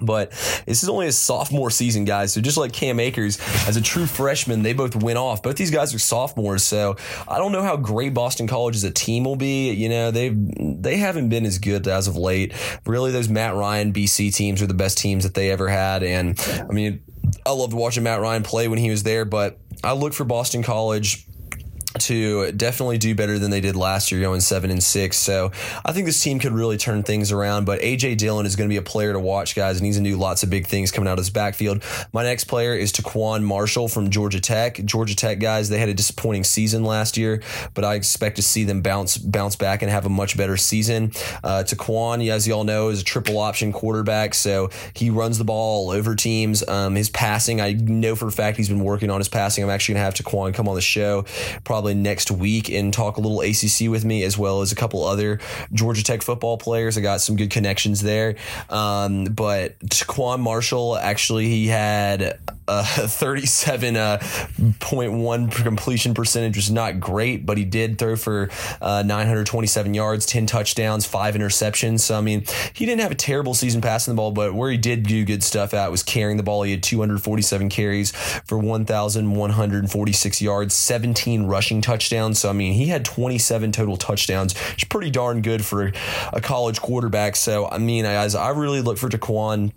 But 0.00 0.30
this 0.66 0.82
is 0.82 0.88
only 0.88 1.06
a 1.06 1.12
sophomore 1.12 1.70
season, 1.70 2.04
guys. 2.04 2.32
So 2.32 2.40
just 2.40 2.56
like 2.56 2.72
Cam 2.72 3.00
Akers, 3.00 3.38
as 3.66 3.76
a 3.76 3.80
true 3.80 4.06
freshman, 4.06 4.62
they 4.62 4.72
both 4.72 4.96
went 4.96 5.18
off. 5.18 5.42
Both 5.42 5.56
these 5.56 5.70
guys 5.70 5.94
are 5.94 5.98
sophomores, 5.98 6.64
so 6.64 6.96
I 7.26 7.38
don't 7.38 7.52
know 7.52 7.62
how 7.62 7.76
great 7.76 8.14
Boston 8.14 8.46
College 8.46 8.76
as 8.76 8.84
a 8.84 8.90
team 8.90 9.24
will 9.24 9.36
be. 9.36 9.72
You 9.72 9.88
know, 9.88 10.10
they 10.10 10.30
they 10.30 10.96
haven't 10.96 11.28
been 11.28 11.46
as 11.46 11.58
good 11.58 11.86
as 11.88 12.08
of 12.08 12.16
late. 12.16 12.52
Really, 12.86 13.10
those 13.10 13.28
Matt 13.28 13.54
Ryan 13.54 13.92
BC 13.92 14.34
teams 14.34 14.62
are 14.62 14.66
the 14.66 14.74
best 14.74 14.98
teams 14.98 15.24
that 15.24 15.34
they 15.34 15.50
ever 15.50 15.68
had. 15.68 16.02
And 16.02 16.38
I 16.68 16.72
mean, 16.72 17.02
I 17.44 17.50
loved 17.52 17.72
watching 17.72 18.02
Matt 18.02 18.20
Ryan 18.20 18.42
play 18.42 18.68
when 18.68 18.78
he 18.78 18.90
was 18.90 19.02
there, 19.02 19.24
but 19.24 19.58
I 19.84 19.92
look 19.92 20.12
for 20.12 20.24
Boston 20.24 20.62
College 20.62 21.27
to 22.00 22.52
definitely 22.52 22.98
do 22.98 23.14
better 23.14 23.38
than 23.38 23.50
they 23.50 23.60
did 23.60 23.76
last 23.76 24.10
year, 24.10 24.20
going 24.20 24.40
seven 24.40 24.70
and 24.70 24.82
six. 24.82 25.16
So 25.16 25.52
I 25.84 25.92
think 25.92 26.06
this 26.06 26.22
team 26.22 26.38
could 26.38 26.52
really 26.52 26.76
turn 26.76 27.02
things 27.02 27.32
around. 27.32 27.64
But 27.64 27.80
AJ 27.80 28.18
Dillon 28.18 28.46
is 28.46 28.56
going 28.56 28.68
to 28.68 28.72
be 28.72 28.78
a 28.78 28.82
player 28.82 29.12
to 29.12 29.20
watch, 29.20 29.54
guys, 29.54 29.76
and 29.76 29.86
he's 29.86 29.96
going 29.96 30.04
to 30.04 30.10
do 30.10 30.16
lots 30.16 30.42
of 30.42 30.50
big 30.50 30.66
things 30.66 30.90
coming 30.90 31.08
out 31.08 31.14
of 31.14 31.18
his 31.18 31.30
backfield. 31.30 31.82
My 32.12 32.22
next 32.22 32.44
player 32.44 32.74
is 32.74 32.92
TaQuon 32.92 33.42
Marshall 33.42 33.88
from 33.88 34.10
Georgia 34.10 34.40
Tech. 34.40 34.84
Georgia 34.84 35.16
Tech 35.16 35.38
guys, 35.38 35.68
they 35.68 35.78
had 35.78 35.88
a 35.88 35.94
disappointing 35.94 36.44
season 36.44 36.84
last 36.84 37.16
year, 37.16 37.42
but 37.74 37.84
I 37.84 37.94
expect 37.94 38.36
to 38.36 38.42
see 38.42 38.64
them 38.64 38.82
bounce 38.82 39.18
bounce 39.18 39.56
back 39.56 39.82
and 39.82 39.90
have 39.90 40.06
a 40.06 40.10
much 40.10 40.36
better 40.36 40.56
season. 40.56 41.12
Uh, 41.44 41.64
TaQuon, 41.66 42.28
as 42.28 42.46
you 42.46 42.54
all 42.54 42.64
know, 42.64 42.88
is 42.88 43.00
a 43.00 43.04
triple 43.04 43.38
option 43.38 43.72
quarterback, 43.72 44.34
so 44.34 44.70
he 44.94 45.10
runs 45.10 45.38
the 45.38 45.44
ball 45.44 45.86
all 45.86 45.90
over 45.90 46.14
teams. 46.14 46.66
Um, 46.66 46.94
his 46.94 47.10
passing, 47.10 47.60
I 47.60 47.72
know 47.72 48.16
for 48.16 48.28
a 48.28 48.32
fact 48.32 48.56
he's 48.56 48.68
been 48.68 48.84
working 48.84 49.10
on 49.10 49.20
his 49.20 49.28
passing. 49.28 49.64
I'm 49.64 49.70
actually 49.70 49.94
going 49.94 50.00
to 50.00 50.04
have 50.04 50.14
TaQuon 50.14 50.54
come 50.54 50.68
on 50.68 50.74
the 50.74 50.80
show 50.80 51.24
probably 51.64 51.87
next 51.94 52.30
week 52.30 52.70
and 52.70 52.92
talk 52.92 53.16
a 53.16 53.20
little 53.20 53.40
ACC 53.40 53.90
with 53.90 54.04
me, 54.04 54.22
as 54.22 54.38
well 54.38 54.60
as 54.60 54.72
a 54.72 54.74
couple 54.74 55.04
other 55.04 55.40
Georgia 55.72 56.04
Tech 56.04 56.22
football 56.22 56.58
players. 56.58 56.96
I 56.96 57.00
got 57.00 57.20
some 57.20 57.36
good 57.36 57.50
connections 57.50 58.02
there. 58.02 58.36
Um, 58.70 59.24
but 59.24 59.78
TaQuon 59.80 60.40
Marshall, 60.40 60.96
actually, 60.96 61.48
he 61.48 61.68
had 61.68 62.38
a 62.68 62.82
37.1 62.82 65.48
uh, 65.48 65.50
completion 65.62 66.14
percentage, 66.14 66.56
was 66.56 66.70
not 66.70 67.00
great, 67.00 67.46
but 67.46 67.56
he 67.56 67.64
did 67.64 67.98
throw 67.98 68.14
for 68.14 68.50
uh, 68.80 69.02
927 69.04 69.94
yards, 69.94 70.26
10 70.26 70.46
touchdowns, 70.46 71.06
five 71.06 71.34
interceptions. 71.34 72.00
So, 72.00 72.18
I 72.18 72.20
mean, 72.20 72.44
he 72.74 72.84
didn't 72.84 73.00
have 73.00 73.10
a 73.10 73.16
terrible 73.16 73.54
season 73.54 73.80
passing 73.80 74.12
the 74.12 74.16
ball, 74.16 74.32
but 74.32 74.54
where 74.54 74.70
he 74.70 74.76
did 74.76 75.04
do 75.04 75.24
good 75.24 75.42
stuff 75.42 75.72
at 75.72 75.90
was 75.90 76.02
carrying 76.02 76.36
the 76.36 76.42
ball. 76.42 76.62
He 76.62 76.72
had 76.72 76.82
247 76.82 77.70
carries 77.70 78.10
for 78.10 78.58
1,146 78.58 80.42
yards, 80.42 80.74
17 80.74 81.44
rushing 81.44 81.80
touchdowns. 81.80 82.38
So, 82.38 82.50
I 82.50 82.52
mean, 82.52 82.74
he 82.74 82.86
had 82.86 83.04
27 83.04 83.72
total 83.72 83.96
touchdowns, 83.96 84.54
It's 84.74 84.84
pretty 84.84 85.10
darn 85.10 85.42
good 85.42 85.64
for 85.64 85.92
a 86.32 86.40
college 86.40 86.80
quarterback. 86.80 87.36
So, 87.36 87.68
I 87.68 87.78
mean, 87.78 88.04
guys, 88.04 88.34
I 88.34 88.50
really 88.50 88.80
look 88.80 88.98
for 88.98 89.08
TaQuon 89.08 89.72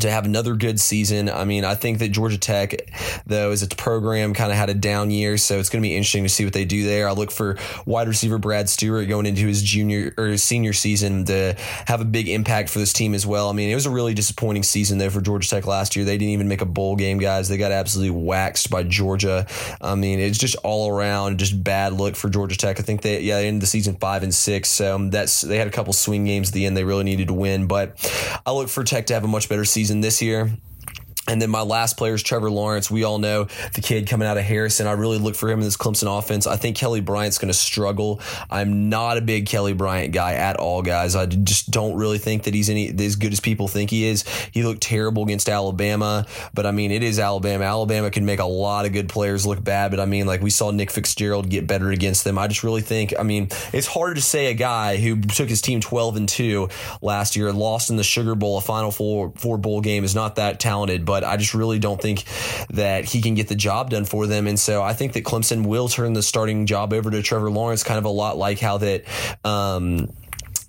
to 0.00 0.10
have 0.10 0.24
another 0.24 0.54
good 0.54 0.80
season. 0.80 1.28
I 1.28 1.44
mean, 1.44 1.64
I 1.64 1.74
think 1.74 1.98
that 1.98 2.08
Georgia 2.08 2.38
Tech, 2.38 2.90
though, 3.26 3.50
as 3.50 3.62
its 3.62 3.74
program 3.74 4.34
kind 4.34 4.50
of 4.50 4.58
had 4.58 4.68
a 4.68 4.74
down 4.74 5.10
year, 5.10 5.38
so 5.38 5.58
it's 5.58 5.68
going 5.68 5.82
to 5.82 5.88
be 5.88 5.94
interesting 5.94 6.22
to 6.24 6.28
see 6.28 6.44
what 6.44 6.52
they 6.52 6.64
do 6.64 6.84
there. 6.84 7.08
I 7.08 7.12
look 7.12 7.30
for 7.30 7.56
wide 7.86 8.08
receiver 8.08 8.38
Brad 8.38 8.68
Stewart 8.68 9.08
going 9.08 9.26
into 9.26 9.46
his 9.46 9.62
junior 9.62 10.12
or 10.18 10.26
his 10.26 10.44
senior 10.44 10.72
season 10.72 11.24
to 11.26 11.54
have 11.86 12.00
a 12.00 12.04
big 12.04 12.28
impact 12.28 12.68
for 12.68 12.78
this 12.78 12.92
team 12.92 13.14
as 13.14 13.26
well. 13.26 13.48
I 13.48 13.52
mean, 13.52 13.70
it 13.70 13.74
was 13.74 13.86
a 13.86 13.90
really 13.90 14.14
disappointing 14.14 14.62
season 14.62 14.98
though 14.98 15.10
for 15.10 15.20
Georgia 15.20 15.48
Tech 15.48 15.66
last 15.66 15.96
year. 15.96 16.04
They 16.04 16.18
didn't 16.18 16.32
even 16.32 16.48
make 16.48 16.60
a 16.60 16.66
bowl 16.66 16.96
game, 16.96 17.18
guys. 17.18 17.48
They 17.48 17.56
got 17.56 17.72
absolutely 17.72 18.18
waxed 18.18 18.70
by 18.70 18.82
Georgia. 18.82 19.46
I 19.80 19.94
mean, 19.94 20.20
it's 20.20 20.38
just 20.38 20.56
all 20.56 20.90
around 20.90 21.38
just 21.38 21.62
bad 21.62 21.92
look 21.94 22.16
for 22.16 22.28
Georgia 22.28 22.56
Tech. 22.56 22.78
I 22.78 22.82
think 22.82 23.02
they 23.02 23.20
yeah 23.20 23.38
they 23.38 23.48
ended 23.48 23.62
the 23.62 23.66
season 23.66 23.96
five 23.96 24.22
and 24.22 24.34
six, 24.34 24.68
so 24.68 24.96
um, 24.96 25.10
that's 25.10 25.40
they 25.40 25.56
had 25.56 25.66
a 25.66 25.70
couple 25.70 25.92
swing 25.92 26.24
games 26.24 26.48
at 26.48 26.54
the 26.54 26.66
end. 26.66 26.76
They 26.76 26.84
really 26.84 27.04
needed 27.04 27.28
to 27.28 27.34
win, 27.34 27.66
but 27.66 27.96
I 28.44 28.52
look 28.52 28.68
for 28.68 28.84
Tech 28.84 29.06
to 29.06 29.14
have 29.14 29.24
a 29.24 29.28
much 29.28 29.48
better 29.48 29.64
season 29.64 29.85
season 29.86 30.00
this 30.00 30.20
year. 30.20 30.50
And 31.28 31.42
then 31.42 31.50
my 31.50 31.62
last 31.62 31.96
player 31.96 32.14
is 32.14 32.22
Trevor 32.22 32.50
Lawrence. 32.50 32.90
We 32.90 33.04
all 33.04 33.18
know 33.18 33.44
the 33.74 33.80
kid 33.80 34.06
coming 34.06 34.28
out 34.28 34.38
of 34.38 34.44
Harrison. 34.44 34.86
I 34.86 34.92
really 34.92 35.18
look 35.18 35.34
for 35.34 35.50
him 35.50 35.58
in 35.58 35.64
this 35.64 35.76
Clemson 35.76 36.16
offense. 36.16 36.46
I 36.46 36.56
think 36.56 36.76
Kelly 36.76 37.00
Bryant's 37.00 37.38
going 37.38 37.48
to 37.48 37.54
struggle. 37.54 38.20
I'm 38.48 38.88
not 38.88 39.16
a 39.18 39.20
big 39.20 39.46
Kelly 39.46 39.72
Bryant 39.72 40.12
guy 40.12 40.34
at 40.34 40.56
all, 40.56 40.82
guys. 40.82 41.16
I 41.16 41.26
just 41.26 41.70
don't 41.70 41.96
really 41.96 42.18
think 42.18 42.44
that 42.44 42.54
he's 42.54 42.70
any 42.70 42.94
as 43.04 43.16
good 43.16 43.32
as 43.32 43.40
people 43.40 43.66
think 43.66 43.90
he 43.90 44.06
is. 44.06 44.24
He 44.52 44.62
looked 44.62 44.82
terrible 44.82 45.24
against 45.24 45.48
Alabama, 45.48 46.26
but 46.54 46.64
I 46.64 46.70
mean, 46.70 46.92
it 46.92 47.02
is 47.02 47.18
Alabama. 47.18 47.64
Alabama 47.64 48.10
can 48.10 48.24
make 48.24 48.38
a 48.38 48.44
lot 48.44 48.86
of 48.86 48.92
good 48.92 49.08
players 49.08 49.44
look 49.44 49.62
bad, 49.62 49.90
but 49.90 49.98
I 49.98 50.06
mean, 50.06 50.26
like 50.26 50.42
we 50.42 50.50
saw 50.50 50.70
Nick 50.70 50.92
Fitzgerald 50.92 51.50
get 51.50 51.66
better 51.66 51.90
against 51.90 52.22
them. 52.22 52.38
I 52.38 52.46
just 52.46 52.62
really 52.62 52.82
think, 52.82 53.14
I 53.18 53.24
mean, 53.24 53.48
it's 53.72 53.86
hard 53.86 54.16
to 54.16 54.22
say 54.22 54.46
a 54.46 54.54
guy 54.54 54.96
who 54.96 55.20
took 55.20 55.48
his 55.48 55.60
team 55.60 55.80
12 55.80 56.16
and 56.16 56.28
2 56.28 56.68
last 57.02 57.34
year, 57.34 57.52
lost 57.52 57.90
in 57.90 57.96
the 57.96 58.04
Sugar 58.04 58.36
Bowl, 58.36 58.58
a 58.58 58.60
Final 58.60 58.92
Four, 58.92 59.32
four 59.36 59.58
bowl 59.58 59.80
game, 59.80 60.04
is 60.04 60.14
not 60.14 60.36
that 60.36 60.60
talented, 60.60 61.04
but 61.04 61.15
but 61.16 61.24
I 61.24 61.38
just 61.38 61.54
really 61.54 61.78
don't 61.78 61.98
think 61.98 62.24
that 62.68 63.06
he 63.06 63.22
can 63.22 63.34
get 63.34 63.48
the 63.48 63.54
job 63.54 63.88
done 63.88 64.04
for 64.04 64.26
them. 64.26 64.46
And 64.46 64.60
so 64.60 64.82
I 64.82 64.92
think 64.92 65.14
that 65.14 65.24
Clemson 65.24 65.64
will 65.64 65.88
turn 65.88 66.12
the 66.12 66.22
starting 66.22 66.66
job 66.66 66.92
over 66.92 67.10
to 67.10 67.22
Trevor 67.22 67.50
Lawrence, 67.50 67.82
kind 67.82 67.96
of 67.96 68.04
a 68.04 68.10
lot 68.10 68.36
like 68.36 68.60
how 68.60 68.76
that. 68.78 69.04
Um, 69.42 70.12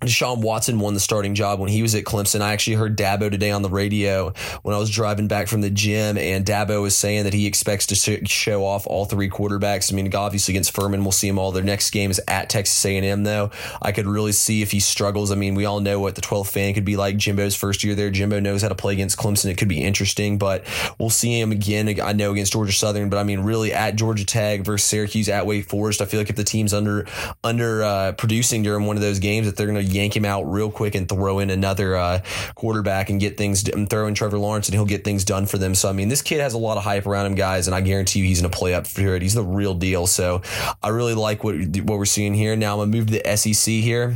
Deshaun 0.01 0.41
Watson 0.41 0.79
won 0.79 0.93
the 0.93 0.99
starting 0.99 1.33
job 1.33 1.59
when 1.59 1.69
he 1.69 1.81
was 1.81 1.95
at 1.95 2.03
Clemson. 2.03 2.41
I 2.41 2.53
actually 2.53 2.75
heard 2.75 2.97
Dabo 2.97 3.31
today 3.31 3.49
on 3.49 3.63
the 3.63 3.69
radio 3.69 4.31
when 4.61 4.75
I 4.75 4.77
was 4.77 4.91
driving 4.91 5.27
back 5.27 5.47
from 5.47 5.61
the 5.61 5.71
gym, 5.71 6.17
and 6.17 6.45
Dabo 6.45 6.81
was 6.83 6.95
saying 6.95 7.23
that 7.23 7.33
he 7.33 7.47
expects 7.47 7.87
to 7.87 8.25
show 8.25 8.63
off 8.63 8.85
all 8.85 9.05
three 9.05 9.29
quarterbacks. 9.29 9.91
I 9.91 9.95
mean, 9.95 10.13
obviously 10.13 10.53
against 10.53 10.75
Furman, 10.75 11.03
we'll 11.03 11.11
see 11.11 11.27
him 11.27 11.39
all. 11.39 11.51
Their 11.51 11.63
next 11.63 11.89
game 11.89 12.11
is 12.11 12.21
at 12.27 12.49
Texas 12.49 12.85
A&M, 12.85 13.23
though. 13.23 13.49
I 13.81 13.91
could 13.91 14.05
really 14.05 14.33
see 14.33 14.61
if 14.61 14.71
he 14.71 14.79
struggles. 14.79 15.31
I 15.31 15.35
mean, 15.35 15.55
we 15.55 15.65
all 15.65 15.79
know 15.79 15.99
what 15.99 16.13
the 16.13 16.21
12th 16.21 16.51
fan 16.51 16.75
could 16.75 16.85
be 16.85 16.95
like. 16.95 17.17
Jimbo's 17.17 17.55
first 17.55 17.83
year 17.83 17.95
there. 17.95 18.11
Jimbo 18.11 18.39
knows 18.39 18.61
how 18.61 18.69
to 18.69 18.75
play 18.75 18.93
against 18.93 19.17
Clemson. 19.17 19.45
It 19.45 19.57
could 19.57 19.67
be 19.67 19.83
interesting, 19.83 20.37
but 20.37 20.63
we'll 20.99 21.09
see 21.09 21.39
him 21.39 21.51
again. 21.51 21.99
I 22.01 22.13
know 22.13 22.31
against 22.31 22.53
Georgia 22.53 22.71
Southern, 22.71 23.09
but 23.09 23.17
I 23.17 23.23
mean, 23.23 23.39
really 23.39 23.73
at 23.73 23.95
Georgia 23.95 24.25
Tech 24.25 24.61
versus 24.61 24.87
Syracuse 24.87 25.27
at 25.27 25.47
Wake 25.47 25.65
Forest. 25.65 26.01
I 26.01 26.05
feel 26.05 26.19
like 26.19 26.29
if 26.29 26.35
the 26.35 26.43
team's 26.43 26.73
under 26.73 27.07
under 27.43 27.83
uh, 27.83 28.11
producing 28.11 28.61
during 28.61 28.85
one 28.85 28.95
of 28.95 29.01
those 29.01 29.19
games, 29.19 29.47
that 29.47 29.55
they're 29.55 29.67
going 29.67 29.83
to 29.83 29.86
yank 29.87 30.15
him 30.15 30.25
out 30.25 30.43
real 30.43 30.71
quick 30.71 30.95
and 30.95 31.07
throw 31.07 31.39
in 31.39 31.49
another 31.49 31.95
uh, 31.95 32.21
quarterback 32.55 33.09
and 33.09 33.19
get 33.19 33.37
things 33.37 33.67
in 33.67 33.87
Trevor 33.87 34.37
Lawrence 34.37 34.67
and 34.67 34.75
he'll 34.75 34.85
get 34.85 35.03
things 35.03 35.23
done 35.23 35.45
for 35.45 35.57
them. 35.57 35.75
So 35.75 35.89
I 35.89 35.93
mean, 35.93 36.09
this 36.09 36.21
kid 36.21 36.39
has 36.41 36.53
a 36.53 36.57
lot 36.57 36.77
of 36.77 36.83
hype 36.83 37.05
around 37.05 37.25
him, 37.27 37.35
guys, 37.35 37.67
and 37.67 37.75
I 37.75 37.81
guarantee 37.81 38.19
you 38.19 38.25
he's 38.25 38.41
going 38.41 38.51
to 38.51 38.57
play 38.57 38.73
up 38.73 38.87
for 38.87 39.15
it. 39.15 39.21
He's 39.21 39.33
the 39.33 39.43
real 39.43 39.73
deal. 39.73 40.07
So 40.07 40.41
I 40.81 40.89
really 40.89 41.13
like 41.13 41.43
what 41.43 41.55
what 41.55 41.97
we're 41.97 42.05
seeing 42.05 42.33
here. 42.33 42.55
Now 42.55 42.73
I'm 42.73 42.91
gonna 42.91 42.97
move 42.97 43.07
to 43.07 43.19
the 43.21 43.37
SEC 43.37 43.73
here. 43.73 44.15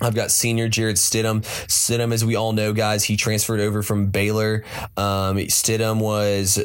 I've 0.00 0.14
got 0.14 0.30
senior 0.30 0.68
Jarrett 0.68 0.96
Stidham. 0.96 1.42
Stidham, 1.66 2.12
as 2.12 2.22
we 2.22 2.36
all 2.36 2.52
know, 2.52 2.74
guys, 2.74 3.02
he 3.02 3.16
transferred 3.16 3.60
over 3.60 3.82
from 3.82 4.08
Baylor. 4.08 4.62
Um, 4.96 5.38
Stidham 5.38 6.00
was 6.00 6.58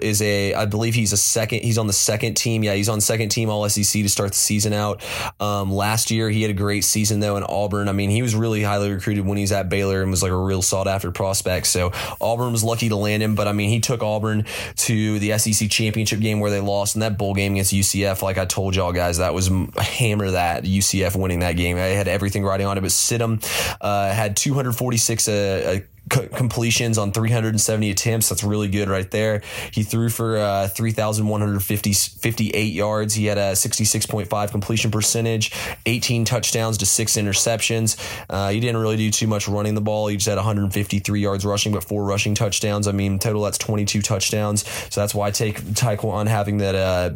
is 0.00 0.22
a, 0.22 0.54
I 0.54 0.66
believe 0.66 0.94
he's 0.94 1.12
a 1.12 1.16
second. 1.16 1.62
He's 1.62 1.76
on 1.76 1.88
the 1.88 1.92
second 1.92 2.34
team. 2.34 2.62
Yeah, 2.62 2.74
he's 2.74 2.88
on 2.88 3.00
second 3.00 3.30
team 3.30 3.50
All 3.50 3.68
SEC 3.68 4.02
to 4.02 4.08
start 4.08 4.30
the 4.30 4.36
season 4.36 4.72
out. 4.72 5.02
Um, 5.40 5.72
last 5.72 6.12
year, 6.12 6.30
he 6.30 6.42
had 6.42 6.52
a 6.52 6.54
great 6.54 6.84
season 6.84 7.18
though 7.18 7.36
in 7.36 7.42
Auburn. 7.42 7.88
I 7.88 7.92
mean, 7.92 8.10
he 8.10 8.22
was 8.22 8.36
really 8.36 8.62
highly 8.62 8.92
recruited 8.92 9.26
when 9.26 9.38
he 9.38 9.42
was 9.42 9.52
at 9.52 9.68
Baylor 9.68 10.02
and 10.02 10.10
was 10.12 10.22
like 10.22 10.30
a 10.30 10.36
real 10.36 10.62
sought 10.62 10.86
after 10.86 11.10
prospect. 11.10 11.66
So 11.66 11.90
Auburn 12.20 12.52
was 12.52 12.62
lucky 12.62 12.90
to 12.90 12.96
land 12.96 13.24
him. 13.24 13.34
But 13.34 13.48
I 13.48 13.52
mean, 13.52 13.70
he 13.70 13.80
took 13.80 14.04
Auburn 14.04 14.46
to 14.76 15.18
the 15.18 15.36
SEC 15.36 15.68
championship 15.68 16.20
game 16.20 16.38
where 16.38 16.50
they 16.52 16.60
lost, 16.60 16.94
and 16.94 17.02
that 17.02 17.18
bowl 17.18 17.34
game 17.34 17.54
against 17.54 17.74
UCF, 17.74 18.22
like 18.22 18.38
I 18.38 18.44
told 18.44 18.76
y'all 18.76 18.92
guys, 18.92 19.18
that 19.18 19.34
was 19.34 19.48
hammer 19.78 20.30
that 20.30 20.62
UCF 20.62 21.16
winning 21.16 21.40
that 21.40 21.56
game. 21.56 21.76
I 21.76 21.80
had 21.80 22.06
everything 22.06 22.44
riding 22.44 22.67
it, 22.76 22.82
but 22.82 22.90
Stidham 22.90 23.42
uh, 23.80 24.12
had 24.12 24.36
246 24.36 25.28
uh, 25.28 25.32
uh 25.32 25.80
completions 26.08 26.98
on 26.98 27.12
370 27.12 27.90
attempts. 27.90 28.28
That's 28.28 28.44
really 28.44 28.68
good 28.68 28.88
right 28.88 29.10
there. 29.10 29.42
He 29.72 29.82
threw 29.82 30.08
for 30.08 30.38
uh, 30.38 30.68
3,158 30.68 32.72
yards. 32.72 33.14
He 33.14 33.26
had 33.26 33.38
a 33.38 33.52
66.5 33.52 34.50
completion 34.50 34.90
percentage, 34.90 35.52
18 35.86 36.24
touchdowns 36.24 36.78
to 36.78 36.86
six 36.86 37.16
interceptions. 37.16 37.96
Uh, 38.28 38.50
he 38.50 38.58
didn't 38.60 38.78
really 38.78 38.96
do 38.96 39.10
too 39.10 39.26
much 39.26 39.48
running 39.48 39.74
the 39.74 39.80
ball. 39.80 40.06
He 40.08 40.16
just 40.16 40.28
had 40.28 40.36
153 40.36 41.20
yards 41.20 41.44
rushing, 41.44 41.72
but 41.72 41.84
four 41.84 42.04
rushing 42.04 42.34
touchdowns. 42.34 42.88
I 42.88 42.92
mean, 42.92 43.18
total 43.18 43.42
that's 43.42 43.58
22 43.58 44.02
touchdowns. 44.02 44.68
So 44.92 45.00
that's 45.00 45.14
why 45.14 45.28
I 45.28 45.30
take 45.30 45.60
TaQuon 45.60 46.26
having 46.26 46.58
that. 46.58 46.74
Uh, 46.74 47.10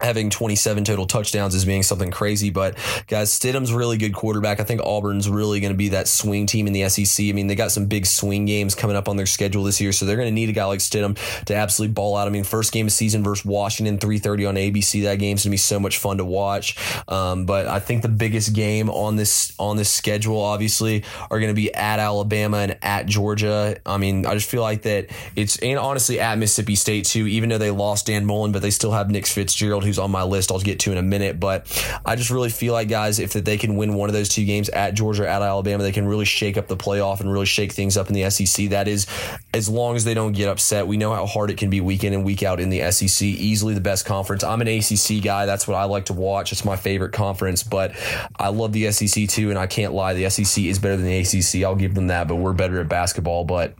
having 0.00 0.30
27 0.30 0.84
total 0.84 1.06
touchdowns 1.06 1.54
as 1.54 1.64
being 1.64 1.82
something 1.82 2.10
crazy. 2.10 2.50
But 2.50 2.76
guys, 3.06 3.30
Stidham's 3.30 3.72
really 3.72 3.98
good 3.98 4.14
quarterback. 4.14 4.60
I 4.60 4.64
think 4.64 4.80
Auburn's 4.82 5.28
really 5.28 5.60
going 5.60 5.72
to 5.72 5.76
be 5.76 5.90
that 5.90 6.08
swing 6.08 6.46
team 6.46 6.66
in 6.66 6.72
the 6.72 6.88
SEC. 6.88 7.26
I 7.26 7.32
mean, 7.32 7.46
they 7.46 7.54
got 7.54 7.70
some 7.70 7.86
big 7.86 8.06
swing 8.06 8.46
games 8.46 8.74
coming 8.74 8.96
up 8.96 9.08
on 9.08 9.16
their 9.16 9.26
schedule 9.26 9.64
this 9.64 9.80
year, 9.80 9.92
so 9.92 10.06
they're 10.06 10.16
going 10.16 10.28
to 10.28 10.34
need 10.34 10.48
a 10.48 10.52
guy 10.52 10.64
like 10.64 10.80
Stidham 10.80 11.16
to 11.44 11.54
absolutely 11.54 11.94
ball 11.94 12.16
out. 12.16 12.26
I 12.26 12.30
mean, 12.30 12.44
first 12.44 12.72
game 12.72 12.86
of 12.86 12.92
season 12.92 13.22
versus 13.22 13.44
Washington, 13.44 13.98
3:30 13.98 14.48
on 14.48 14.54
ABC. 14.56 15.02
That 15.04 15.18
game's 15.18 15.44
going 15.44 15.50
to 15.50 15.54
be 15.54 15.56
so 15.56 15.78
much 15.78 15.98
fun 15.98 16.18
to 16.18 16.24
watch. 16.24 16.76
Um, 17.08 17.46
but 17.46 17.66
I 17.66 17.80
think 17.80 18.02
the 18.02 18.08
biggest 18.08 18.54
game 18.54 18.90
on 18.90 19.16
this 19.16 19.52
on 19.58 19.76
this 19.76 19.90
schedule, 19.90 20.40
obviously, 20.40 21.04
are 21.30 21.38
going 21.38 21.50
to 21.50 21.54
be 21.54 21.72
at 21.74 21.98
Alabama 21.98 22.58
and 22.58 22.78
at 22.82 23.06
Georgia. 23.06 23.76
I 23.84 23.98
mean, 23.98 24.26
I 24.26 24.34
just 24.34 24.50
feel 24.50 24.62
like 24.62 24.82
that 24.82 25.06
it's 25.36 25.58
and 25.58 25.78
honestly 25.78 26.20
at 26.20 26.38
Mississippi 26.38 26.74
State 26.74 27.04
too. 27.06 27.26
Even 27.26 27.48
though 27.48 27.58
they 27.58 27.70
lost 27.70 28.06
Dan 28.06 28.24
Mullen, 28.24 28.52
but 28.52 28.62
they 28.62 28.70
still 28.70 28.92
have 28.92 29.10
Nick 29.10 29.26
Fitzgerald 29.26 29.84
who's 29.90 29.98
on 29.98 30.10
my 30.10 30.22
list. 30.22 30.52
I'll 30.52 30.60
get 30.60 30.80
to 30.80 30.92
in 30.92 30.98
a 30.98 31.02
minute, 31.02 31.40
but 31.40 31.66
I 32.06 32.16
just 32.16 32.30
really 32.30 32.48
feel 32.48 32.72
like 32.72 32.88
guys, 32.88 33.18
if 33.18 33.32
they 33.32 33.58
can 33.58 33.76
win 33.76 33.94
one 33.94 34.08
of 34.08 34.12
those 34.12 34.28
two 34.28 34.44
games 34.44 34.68
at 34.68 34.94
Georgia, 34.94 35.28
at 35.28 35.42
Alabama, 35.42 35.82
they 35.82 35.92
can 35.92 36.06
really 36.06 36.24
shake 36.24 36.56
up 36.56 36.68
the 36.68 36.76
playoff 36.76 37.20
and 37.20 37.30
really 37.30 37.46
shake 37.46 37.72
things 37.72 37.96
up 37.96 38.08
in 38.08 38.14
the 38.14 38.30
SEC. 38.30 38.70
That 38.70 38.88
is, 38.88 39.06
as 39.52 39.68
long 39.68 39.96
as 39.96 40.04
they 40.04 40.14
don't 40.14 40.32
get 40.32 40.48
upset. 40.48 40.86
We 40.86 40.96
know 40.96 41.12
how 41.14 41.26
hard 41.26 41.50
it 41.50 41.58
can 41.58 41.70
be 41.70 41.80
week 41.80 42.04
in 42.04 42.12
and 42.12 42.24
week 42.24 42.42
out 42.42 42.60
in 42.60 42.70
the 42.70 42.90
SEC. 42.90 43.26
Easily 43.26 43.74
the 43.74 43.80
best 43.80 44.06
conference. 44.06 44.44
I'm 44.44 44.60
an 44.60 44.68
ACC 44.68 45.22
guy. 45.22 45.46
That's 45.46 45.66
what 45.66 45.76
I 45.76 45.84
like 45.84 46.06
to 46.06 46.12
watch. 46.12 46.52
It's 46.52 46.64
my 46.64 46.76
favorite 46.76 47.12
conference, 47.12 47.62
but 47.62 47.92
I 48.36 48.48
love 48.48 48.72
the 48.72 48.90
SEC 48.92 49.28
too, 49.28 49.50
and 49.50 49.58
I 49.58 49.66
can't 49.66 49.92
lie. 49.92 50.14
The 50.14 50.30
SEC 50.30 50.64
is 50.64 50.78
better 50.78 50.96
than 50.96 51.06
the 51.06 51.18
ACC. 51.18 51.64
I'll 51.64 51.76
give 51.76 51.94
them 51.94 52.08
that, 52.08 52.28
but 52.28 52.36
we're 52.36 52.52
better 52.52 52.80
at 52.80 52.88
basketball. 52.88 53.44
But 53.44 53.74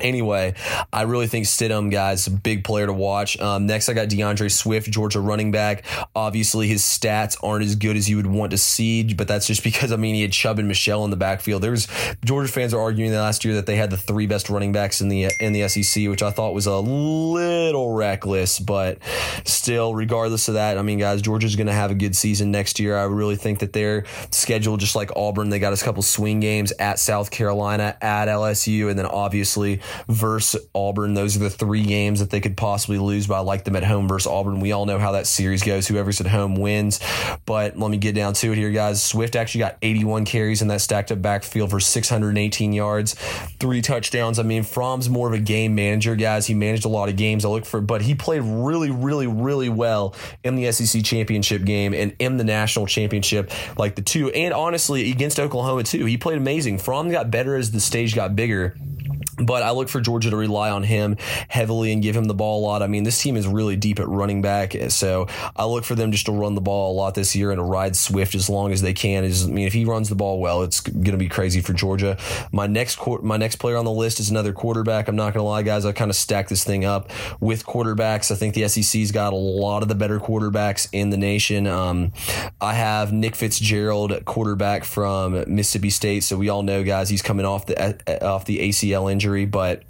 Anyway, 0.00 0.54
I 0.92 1.02
really 1.02 1.26
think 1.26 1.46
Stidham, 1.46 1.90
guys, 1.90 2.28
big 2.28 2.64
player 2.64 2.86
to 2.86 2.92
watch. 2.92 3.38
Um, 3.40 3.66
next, 3.66 3.88
I 3.88 3.92
got 3.92 4.08
DeAndre 4.08 4.50
Swift, 4.50 4.90
Georgia 4.90 5.20
running 5.20 5.50
back. 5.50 5.84
Obviously, 6.14 6.68
his 6.68 6.82
stats 6.82 7.36
aren't 7.42 7.64
as 7.64 7.74
good 7.74 7.96
as 7.96 8.08
you 8.08 8.16
would 8.16 8.26
want 8.26 8.50
to 8.52 8.58
see, 8.58 9.14
but 9.14 9.28
that's 9.28 9.46
just 9.46 9.62
because 9.68 9.92
I 9.92 9.96
mean 9.96 10.14
he 10.14 10.22
had 10.22 10.32
Chubb 10.32 10.58
and 10.58 10.68
Michel 10.68 11.04
in 11.04 11.10
the 11.10 11.16
backfield. 11.16 11.62
There 11.62 11.70
was 11.70 11.88
Georgia 12.24 12.50
fans 12.50 12.74
are 12.74 12.80
arguing 12.80 13.10
that 13.12 13.20
last 13.20 13.44
year 13.44 13.54
that 13.54 13.66
they 13.66 13.76
had 13.76 13.90
the 13.90 13.96
three 13.96 14.26
best 14.26 14.50
running 14.50 14.72
backs 14.72 15.00
in 15.00 15.08
the 15.08 15.30
in 15.40 15.52
the 15.52 15.68
SEC, 15.68 16.08
which 16.08 16.22
I 16.22 16.30
thought 16.30 16.54
was 16.54 16.66
a 16.66 16.76
little 16.76 17.92
reckless, 17.94 18.58
but 18.58 18.98
still, 19.44 19.94
regardless 19.94 20.48
of 20.48 20.54
that, 20.54 20.78
I 20.78 20.82
mean, 20.82 20.98
guys, 20.98 21.22
Georgia's 21.22 21.56
going 21.56 21.66
to 21.66 21.72
have 21.72 21.90
a 21.90 21.94
good 21.94 22.16
season 22.16 22.50
next 22.50 22.78
year. 22.78 22.96
I 22.96 23.04
really 23.04 23.36
think 23.36 23.60
that 23.60 23.72
their 23.72 24.04
schedule, 24.30 24.76
just 24.76 24.94
like 24.94 25.10
Auburn, 25.16 25.50
they 25.50 25.58
got 25.58 25.72
a 25.72 25.84
couple 25.84 26.02
swing 26.02 26.40
games 26.40 26.72
at 26.78 26.98
South 26.98 27.30
Carolina, 27.30 27.96
at 28.00 28.28
LSU, 28.28 28.90
and 28.90 28.98
then 28.98 29.06
obviously 29.06 29.80
versus 30.08 30.66
Auburn. 30.74 31.14
Those 31.14 31.36
are 31.36 31.40
the 31.40 31.50
three 31.50 31.84
games 31.84 32.20
that 32.20 32.30
they 32.30 32.40
could 32.40 32.56
possibly 32.56 32.98
lose, 32.98 33.26
but 33.26 33.34
I 33.34 33.40
like 33.40 33.64
them 33.64 33.76
at 33.76 33.84
home 33.84 34.08
versus 34.08 34.26
Auburn. 34.26 34.60
We 34.60 34.72
all 34.72 34.86
know 34.86 34.98
how 34.98 35.12
that 35.12 35.26
series 35.26 35.62
goes. 35.62 35.86
Whoever's 35.86 36.20
at 36.20 36.26
home 36.26 36.56
wins. 36.56 37.00
But 37.46 37.78
let 37.78 37.90
me 37.90 37.96
get 37.96 38.14
down 38.14 38.34
to 38.34 38.52
it 38.52 38.56
here, 38.56 38.70
guys. 38.70 39.02
Swift 39.02 39.36
actually 39.36 39.60
got 39.60 39.78
81 39.82 40.24
carries 40.24 40.62
in 40.62 40.68
that 40.68 40.80
stacked 40.80 41.12
up 41.12 41.22
backfield 41.22 41.70
for 41.70 41.80
618 41.80 42.72
yards, 42.72 43.14
three 43.58 43.82
touchdowns. 43.82 44.38
I 44.38 44.42
mean, 44.42 44.62
Fromm's 44.62 45.08
more 45.08 45.28
of 45.28 45.34
a 45.34 45.38
game 45.38 45.74
manager, 45.74 46.16
guys. 46.16 46.46
He 46.46 46.54
managed 46.54 46.84
a 46.84 46.88
lot 46.88 47.08
of 47.08 47.16
games. 47.16 47.44
I 47.44 47.48
look 47.48 47.64
for, 47.64 47.80
but 47.80 48.02
he 48.02 48.14
played 48.14 48.42
really, 48.42 48.90
really, 48.90 49.26
really 49.26 49.68
well 49.68 50.14
in 50.44 50.56
the 50.56 50.70
SEC 50.72 51.04
championship 51.04 51.64
game 51.64 51.94
and 51.94 52.14
in 52.18 52.36
the 52.36 52.44
national 52.44 52.86
championship, 52.86 53.50
like 53.78 53.94
the 53.94 54.02
two, 54.02 54.30
and 54.30 54.52
honestly 54.54 55.10
against 55.10 55.40
Oklahoma 55.40 55.82
too. 55.82 56.04
He 56.04 56.16
played 56.16 56.38
amazing. 56.38 56.78
Fromm 56.78 57.10
got 57.10 57.30
better 57.30 57.56
as 57.56 57.70
the 57.70 57.80
stage 57.80 58.14
got 58.14 58.36
bigger. 58.36 58.76
But 59.38 59.62
I 59.62 59.70
look 59.70 59.88
for 59.88 60.00
Georgia 60.00 60.30
to 60.30 60.36
rely 60.36 60.70
on 60.70 60.82
him 60.82 61.16
heavily 61.48 61.92
and 61.92 62.02
give 62.02 62.16
him 62.16 62.24
the 62.24 62.34
ball 62.34 62.60
a 62.60 62.62
lot. 62.62 62.82
I 62.82 62.86
mean, 62.86 63.04
this 63.04 63.20
team 63.20 63.36
is 63.36 63.46
really 63.46 63.76
deep 63.76 64.00
at 64.00 64.08
running 64.08 64.42
back, 64.42 64.74
eh, 64.74 64.88
so 64.88 65.26
I 65.56 65.64
look 65.64 65.84
for 65.84 65.94
them 65.94 66.12
just 66.12 66.26
to 66.26 66.32
run 66.32 66.54
the 66.54 66.60
ball 66.60 66.92
a 66.92 66.94
lot 66.94 67.14
this 67.14 67.34
year 67.36 67.50
and 67.50 67.58
to 67.58 67.62
ride 67.62 67.96
Swift 67.96 68.34
as 68.34 68.48
long 68.48 68.72
as 68.72 68.82
they 68.82 68.92
can. 68.92 69.24
I 69.24 69.28
mean, 69.46 69.66
if 69.66 69.72
he 69.72 69.84
runs 69.84 70.08
the 70.08 70.14
ball 70.14 70.40
well, 70.40 70.62
it's 70.62 70.80
going 70.80 71.04
to 71.04 71.16
be 71.16 71.28
crazy 71.28 71.60
for 71.60 71.72
Georgia. 71.72 72.18
My 72.52 72.66
next 72.66 72.98
my 73.22 73.36
next 73.36 73.56
player 73.56 73.76
on 73.76 73.84
the 73.84 73.90
list 73.90 74.20
is 74.20 74.30
another 74.30 74.52
quarterback. 74.52 75.08
I'm 75.08 75.16
not 75.16 75.34
going 75.34 75.42
to 75.42 75.48
lie, 75.48 75.62
guys. 75.62 75.84
I 75.84 75.92
kind 75.92 76.10
of 76.10 76.16
stacked 76.16 76.48
this 76.48 76.64
thing 76.64 76.84
up 76.84 77.10
with 77.40 77.64
quarterbacks. 77.64 78.30
I 78.30 78.34
think 78.34 78.54
the 78.54 78.68
SEC's 78.68 79.12
got 79.12 79.32
a 79.32 79.36
lot 79.36 79.82
of 79.82 79.88
the 79.88 79.94
better 79.94 80.18
quarterbacks 80.18 80.88
in 80.92 81.10
the 81.10 81.16
nation. 81.16 81.66
Um, 81.66 82.12
I 82.60 82.74
have 82.74 83.12
Nick 83.12 83.36
Fitzgerald, 83.36 84.24
quarterback 84.24 84.84
from 84.84 85.44
Mississippi 85.46 85.90
State. 85.90 86.24
So 86.24 86.36
we 86.36 86.48
all 86.48 86.62
know, 86.62 86.82
guys, 86.82 87.08
he's 87.08 87.22
coming 87.22 87.46
off 87.46 87.66
the 87.66 87.80
eh, 87.80 87.92
eh, 88.06 88.18
off 88.24 88.44
the 88.44 88.58
ACL 88.58 89.10
injury 89.10 89.27
injury, 89.28 89.44
but 89.44 89.82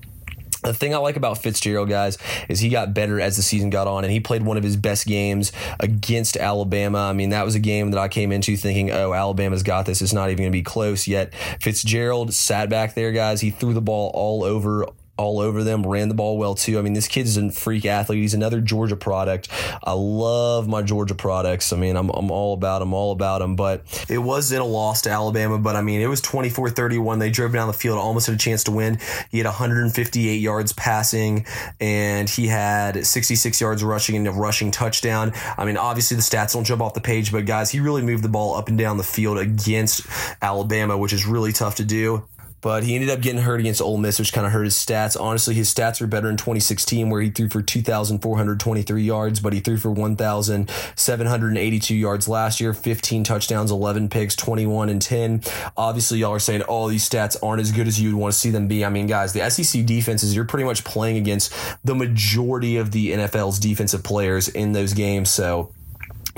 the 0.65 0.75
thing 0.75 0.93
I 0.93 0.99
like 0.99 1.17
about 1.17 1.39
Fitzgerald, 1.39 1.89
guys, 1.89 2.19
is 2.49 2.59
he 2.59 2.69
got 2.69 2.93
better 2.93 3.21
as 3.21 3.37
the 3.37 3.43
season 3.43 3.71
got 3.71 3.87
on, 3.87 4.03
and 4.03 4.13
he 4.13 4.19
played 4.19 4.43
one 4.43 4.57
of 4.57 4.65
his 4.65 4.77
best 4.77 5.07
games 5.07 5.53
against 5.79 6.37
Alabama. 6.37 6.99
I 6.99 7.13
mean, 7.13 7.31
that 7.31 7.45
was 7.45 7.55
a 7.55 7.61
game 7.61 7.93
that 7.93 8.01
I 8.01 8.09
came 8.09 8.33
into 8.33 8.57
thinking, 8.57 8.91
oh, 8.91 9.13
Alabama's 9.13 9.63
got 9.63 9.87
this. 9.87 10.03
It's 10.03 10.13
not 10.13 10.31
even 10.31 10.39
going 10.43 10.53
to 10.53 10.59
be 10.59 10.65
close 10.65 11.07
yet. 11.07 11.33
Fitzgerald 11.61 12.35
sat 12.35 12.69
back 12.69 12.95
there, 12.95 13.13
guys. 13.13 13.41
He 13.41 13.51
threw 13.51 13.73
the 13.73 13.81
ball 13.81 14.11
all 14.15 14.43
over 14.43 14.85
all 15.19 15.41
over 15.41 15.65
them, 15.65 15.85
ran 15.85 16.09
the 16.09 16.15
ball 16.15 16.39
well 16.39 16.55
too. 16.55 16.79
I 16.79 16.83
mean, 16.83 16.93
this 16.93 17.09
kid's 17.09 17.37
a 17.37 17.51
freak 17.51 17.85
athlete. 17.85 18.21
He's 18.21 18.35
another 18.35 18.61
Georgia 18.61 18.97
product. 18.97 19.49
I 19.83 19.93
love 19.93 20.69
my 20.69 20.83
Georgia 20.83 21.15
products. 21.15 21.73
I 21.73 21.77
mean, 21.77 21.97
I'm, 21.97 22.09
I'm 22.11 22.31
all 22.31 22.55
about 22.55 22.79
them, 22.79 22.95
all 22.95 23.13
about 23.13 23.41
them. 23.41 23.57
But 23.57 23.83
it 24.09 24.19
was 24.19 24.53
in 24.53 24.61
a 24.61 24.65
loss 24.65 25.03
to 25.03 25.11
Alabama, 25.11 25.59
but 25.59 25.77
I 25.77 25.83
mean, 25.83 26.01
it 26.01 26.07
was 26.07 26.21
24 26.21 26.71
31. 26.71 27.19
They 27.19 27.31
drove 27.31 27.53
down 27.53 27.67
the 27.67 27.73
field, 27.75 27.99
almost 27.99 28.27
had 28.27 28.37
a 28.37 28.39
chance 28.39 28.65
to 28.65 28.71
win. 28.71 28.99
He 29.31 29.39
had 29.39 29.47
158 29.47 30.37
yards 30.37 30.73
passing, 30.73 31.45
and 31.81 32.31
he 32.31 32.47
had 32.47 33.05
66 33.05 33.61
yards 33.61 33.83
rushing 33.83 34.17
and 34.17 34.29
a 34.29 34.33
rushing 34.33 34.71
touchdown. 34.71 35.33
I 35.57 35.65
mean, 35.65 35.77
obviously, 35.77 36.17
the 36.17 36.23
stats 36.23 36.53
don't 36.53 36.65
jump 36.65 36.81
off 36.81 36.95
the 36.95 37.01
page, 37.01 37.33
but 37.33 37.45
guys, 37.45 37.71
he 37.71 37.81
really 37.81 38.03
moved 38.03 38.23
the 38.23 38.29
ball 38.29 38.55
up 38.55 38.69
and 38.69 38.79
down 38.79 38.97
the 38.97 39.03
field 39.03 39.39
against 39.39 40.07
Alabama, 40.41 40.97
which 40.97 41.13
is 41.13 41.27
really 41.27 41.53
tough 41.53 41.75
to 41.77 41.85
do 41.85 42.25
but 42.61 42.85
he 42.85 42.95
ended 42.95 43.11
up 43.11 43.21
getting 43.21 43.43
hurt 43.43 43.61
against 43.61 43.81
Ole 43.81 43.99
Miss, 43.99 44.19
which 44.19 44.33
kind 44.33 44.47
of 44.47 44.53
hurt 44.53 44.65
his 44.65 44.75
stats. 44.75 45.21
Honestly, 45.21 45.55
his 45.55 45.73
stats 45.73 46.01
were 46.01 46.07
better 46.07 46.29
in 46.29 46.37
2016, 46.37 47.11
where 47.11 47.21
he 47.21 47.31
threw 47.31 47.49
for 47.49 47.63
2,423 47.63 49.03
yards, 49.03 49.41
but 49.41 49.53
he 49.53 49.61
threw 49.61 49.77
for 49.77 49.91
1,782 49.91 51.95
yards 51.95 52.29
last 52.29 52.61
year, 52.61 52.75
15 52.75 53.25
touchdowns, 53.25 53.71
11 53.71 54.09
picks, 54.09 54.37
21 54.37 54.89
and 54.89 55.03
10. 55.03 55.43
Obviously, 55.77 56.19
y'all 56.19 56.33
are 56.33 56.39
saying, 56.39 56.63
oh, 56.69 56.89
these 56.89 57.09
stats 57.09 57.37
aren't 57.43 57.61
as 57.61 57.73
good 57.73 57.87
as 57.87 58.01
you 58.01 58.13
would 58.13 58.21
want 58.21 58.33
to 58.33 58.39
see 58.39 58.51
them 58.51 58.69
be. 58.69 58.85
I 58.85 58.89
mean, 58.89 59.07
guys, 59.07 59.33
the 59.33 59.49
SEC 59.51 59.85
defenses, 59.87 60.35
you're 60.35 60.45
pretty 60.45 60.65
much 60.65 60.85
playing 60.85 61.17
against 61.17 61.53
the 61.85 61.95
majority 61.95 62.77
of 62.77 62.91
the 62.91 63.13
NFL's 63.13 63.59
defensive 63.59 64.03
players 64.03 64.49
in 64.49 64.73
those 64.73 64.95
games. 64.95 65.31
So, 65.31 65.73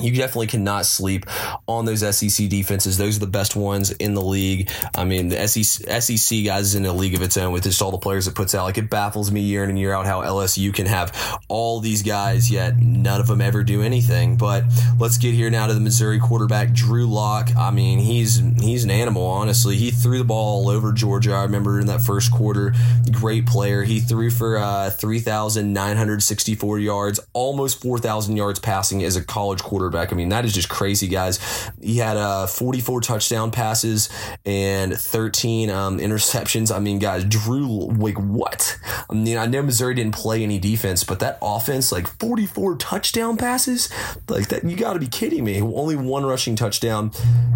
you 0.02 0.12
definitely 0.14 0.48
cannot 0.48 0.86
sleep 0.86 1.26
on 1.66 1.84
those 1.84 2.00
SEC 2.16 2.48
defenses. 2.48 2.98
Those 2.98 3.16
are 3.16 3.20
the 3.20 3.26
best 3.26 3.56
ones 3.56 3.90
in 3.92 4.14
the 4.14 4.22
league. 4.22 4.70
I 4.96 5.04
mean, 5.04 5.28
the 5.28 5.48
SEC, 5.48 6.02
SEC 6.02 6.44
guys 6.44 6.66
is 6.66 6.74
in 6.74 6.86
a 6.86 6.92
league 6.92 7.14
of 7.14 7.22
its 7.22 7.36
own 7.36 7.52
with 7.52 7.64
just 7.64 7.80
all 7.82 7.90
the 7.90 7.98
players 7.98 8.26
it 8.26 8.34
puts 8.34 8.54
out. 8.54 8.64
Like 8.64 8.78
it 8.78 8.90
baffles 8.90 9.30
me 9.30 9.40
year 9.40 9.64
in 9.64 9.70
and 9.70 9.78
year 9.78 9.92
out 9.92 10.06
how 10.06 10.22
LSU 10.22 10.72
can 10.72 10.86
have 10.86 11.40
all 11.48 11.80
these 11.80 12.02
guys 12.02 12.50
yet 12.50 12.76
none 12.78 13.20
of 13.20 13.26
them 13.26 13.40
ever 13.40 13.62
do 13.62 13.82
anything. 13.82 14.36
But 14.36 14.64
let's 14.98 15.18
get 15.18 15.34
here 15.34 15.50
now 15.50 15.66
to 15.66 15.74
the 15.74 15.80
Missouri 15.80 16.18
quarterback 16.18 16.72
Drew 16.72 17.06
Lock. 17.06 17.50
I 17.56 17.70
mean, 17.70 17.98
he's 17.98 18.38
he's 18.60 18.84
an 18.84 18.90
animal. 18.90 19.24
Honestly, 19.24 19.76
he 19.76 19.90
threw 19.90 20.18
the 20.18 20.24
ball 20.24 20.64
all 20.64 20.68
over 20.68 20.92
Georgia. 20.92 21.32
I 21.32 21.42
remember 21.42 21.80
in 21.80 21.86
that 21.86 22.00
first 22.00 22.32
quarter, 22.32 22.74
great 23.10 23.46
player. 23.46 23.82
He 23.82 24.00
threw 24.00 24.30
for 24.30 24.58
uh, 24.58 24.90
three 24.90 25.20
thousand 25.20 25.72
nine 25.72 25.96
hundred 25.96 26.22
sixty 26.22 26.54
four 26.54 26.78
yards, 26.78 27.20
almost 27.32 27.80
four 27.80 27.98
thousand 27.98 28.36
yards 28.36 28.58
passing 28.58 29.02
as 29.04 29.16
a 29.16 29.24
college 29.24 29.60
quarterback 29.60 29.89
quarterback. 29.90 30.12
I 30.12 30.16
mean, 30.16 30.28
that 30.30 30.44
is 30.44 30.52
just 30.52 30.68
crazy, 30.68 31.08
guys. 31.08 31.38
He 31.80 31.98
had 31.98 32.16
uh, 32.16 32.46
44 32.46 33.00
touchdown 33.00 33.50
passes 33.50 34.08
and 34.44 34.94
13 34.94 35.70
um, 35.70 35.98
interceptions. 35.98 36.74
I 36.74 36.78
mean, 36.78 36.98
guys, 36.98 37.24
Drew, 37.24 37.88
like, 37.92 38.18
what? 38.18 38.78
I 39.08 39.14
mean, 39.14 39.36
I 39.36 39.46
know 39.46 39.62
Missouri 39.62 39.94
didn't 39.94 40.14
play 40.14 40.42
any 40.42 40.58
defense, 40.58 41.04
but 41.04 41.20
that 41.20 41.38
offense, 41.42 41.92
like 41.92 42.06
44 42.06 42.76
touchdown 42.76 43.36
passes, 43.36 43.88
like 44.28 44.48
that, 44.48 44.64
you 44.64 44.76
got 44.76 44.94
to 44.94 45.00
be 45.00 45.08
kidding 45.08 45.44
me. 45.44 45.60
Only 45.60 45.96
one 45.96 46.24
rushing 46.24 46.56
touchdown, 46.56 47.10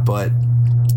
but 0.05 0.31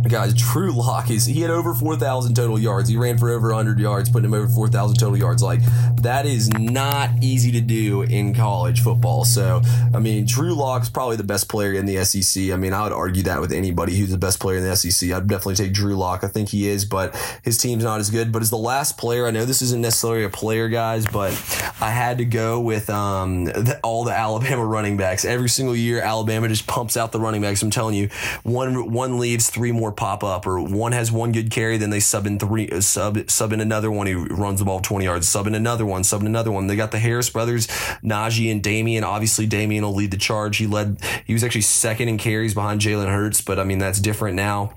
guys, 0.09 0.33
Drew 0.33 0.71
Lock 0.71 1.09
is 1.09 1.25
he 1.25 1.41
had 1.41 1.51
over 1.51 1.73
4,000 1.73 2.33
total 2.33 2.59
yards. 2.59 2.89
He 2.89 2.97
ran 2.97 3.17
for 3.17 3.29
over 3.29 3.47
100 3.49 3.79
yards, 3.79 4.09
putting 4.09 4.25
him 4.25 4.33
over 4.33 4.47
4,000 4.47 4.97
total 4.97 5.17
yards. 5.17 5.43
Like 5.43 5.61
that 6.01 6.25
is 6.25 6.49
not 6.49 7.09
easy 7.21 7.51
to 7.53 7.61
do 7.61 8.03
in 8.03 8.33
college 8.33 8.81
football. 8.81 9.25
So, 9.25 9.61
I 9.93 9.99
mean, 9.99 10.25
Drew 10.25 10.53
Lock's 10.53 10.89
probably 10.89 11.17
the 11.17 11.23
best 11.27 11.49
player 11.49 11.73
in 11.73 11.85
the 11.85 12.03
SEC. 12.03 12.51
I 12.51 12.55
mean, 12.55 12.73
I 12.73 12.83
would 12.83 12.93
argue 12.93 13.23
that 13.23 13.41
with 13.41 13.51
anybody 13.51 13.95
who's 13.95 14.11
the 14.11 14.17
best 14.17 14.39
player 14.39 14.57
in 14.57 14.63
the 14.63 14.75
SEC. 14.75 15.11
I'd 15.11 15.27
definitely 15.27 15.55
take 15.55 15.73
Drew 15.73 15.95
Lock. 15.95 16.23
I 16.23 16.27
think 16.27 16.49
he 16.49 16.67
is, 16.67 16.85
but 16.85 17.15
his 17.43 17.57
team's 17.57 17.83
not 17.83 17.99
as 17.99 18.09
good. 18.09 18.31
But 18.31 18.41
as 18.41 18.49
the 18.49 18.57
last 18.57 18.97
player, 18.97 19.27
I 19.27 19.31
know 19.31 19.45
this 19.45 19.61
isn't 19.61 19.81
necessarily 19.81 20.23
a 20.23 20.29
player, 20.29 20.69
guys, 20.69 21.05
but 21.05 21.31
I 21.79 21.91
had 21.91 22.17
to 22.19 22.25
go 22.25 22.59
with 22.59 22.89
um, 22.89 23.45
the, 23.45 23.79
all 23.83 24.03
the 24.03 24.13
Alabama 24.13 24.65
running 24.65 24.97
backs. 24.97 25.25
Every 25.25 25.49
single 25.49 25.75
year, 25.75 26.01
Alabama 26.01 26.47
just 26.47 26.67
pumps 26.67 26.97
out 26.97 27.11
the 27.11 27.19
running 27.19 27.41
backs. 27.41 27.61
I'm 27.61 27.69
telling 27.69 27.95
you, 27.95 28.09
one 28.43 28.91
one 28.91 29.19
leaves, 29.19 29.49
three 29.49 29.71
more 29.71 29.91
pop 29.91 30.23
up, 30.23 30.47
or 30.47 30.59
one 30.61 30.91
has 30.91 31.11
one 31.11 31.31
good 31.31 31.51
carry, 31.51 31.77
then 31.77 31.89
they 31.89 31.99
sub 31.99 32.25
in 32.25 32.39
three, 32.39 32.69
uh, 32.69 32.81
sub 32.81 33.29
sub 33.29 33.53
in 33.53 33.61
another 33.61 33.91
one 33.91 34.07
who 34.07 34.25
runs 34.25 34.59
the 34.59 34.65
ball 34.65 34.79
20 34.79 35.05
yards, 35.05 35.27
sub 35.27 35.47
in 35.47 35.55
another 35.55 35.85
one, 35.85 36.03
sub 36.03 36.21
in 36.21 36.27
another 36.27 36.51
one. 36.51 36.67
They 36.67 36.75
got 36.75 36.91
the 36.91 36.99
Harris 36.99 37.29
brothers, 37.29 37.67
Najee 38.03 38.51
and 38.51 38.63
Damien. 38.63 39.03
Obviously, 39.03 39.45
Damien 39.45 39.83
will 39.83 39.93
lead 39.93 40.11
the 40.11 40.17
charge. 40.17 40.57
He 40.57 40.67
led. 40.67 40.97
He 41.25 41.33
was 41.33 41.43
actually 41.43 41.61
second 41.61 42.09
in 42.09 42.17
carries 42.17 42.53
behind 42.53 42.81
Jalen 42.81 43.07
Hurts, 43.07 43.41
but 43.41 43.59
I 43.59 43.63
mean 43.63 43.79
that's 43.79 43.99
different 43.99 44.35
now. 44.35 44.73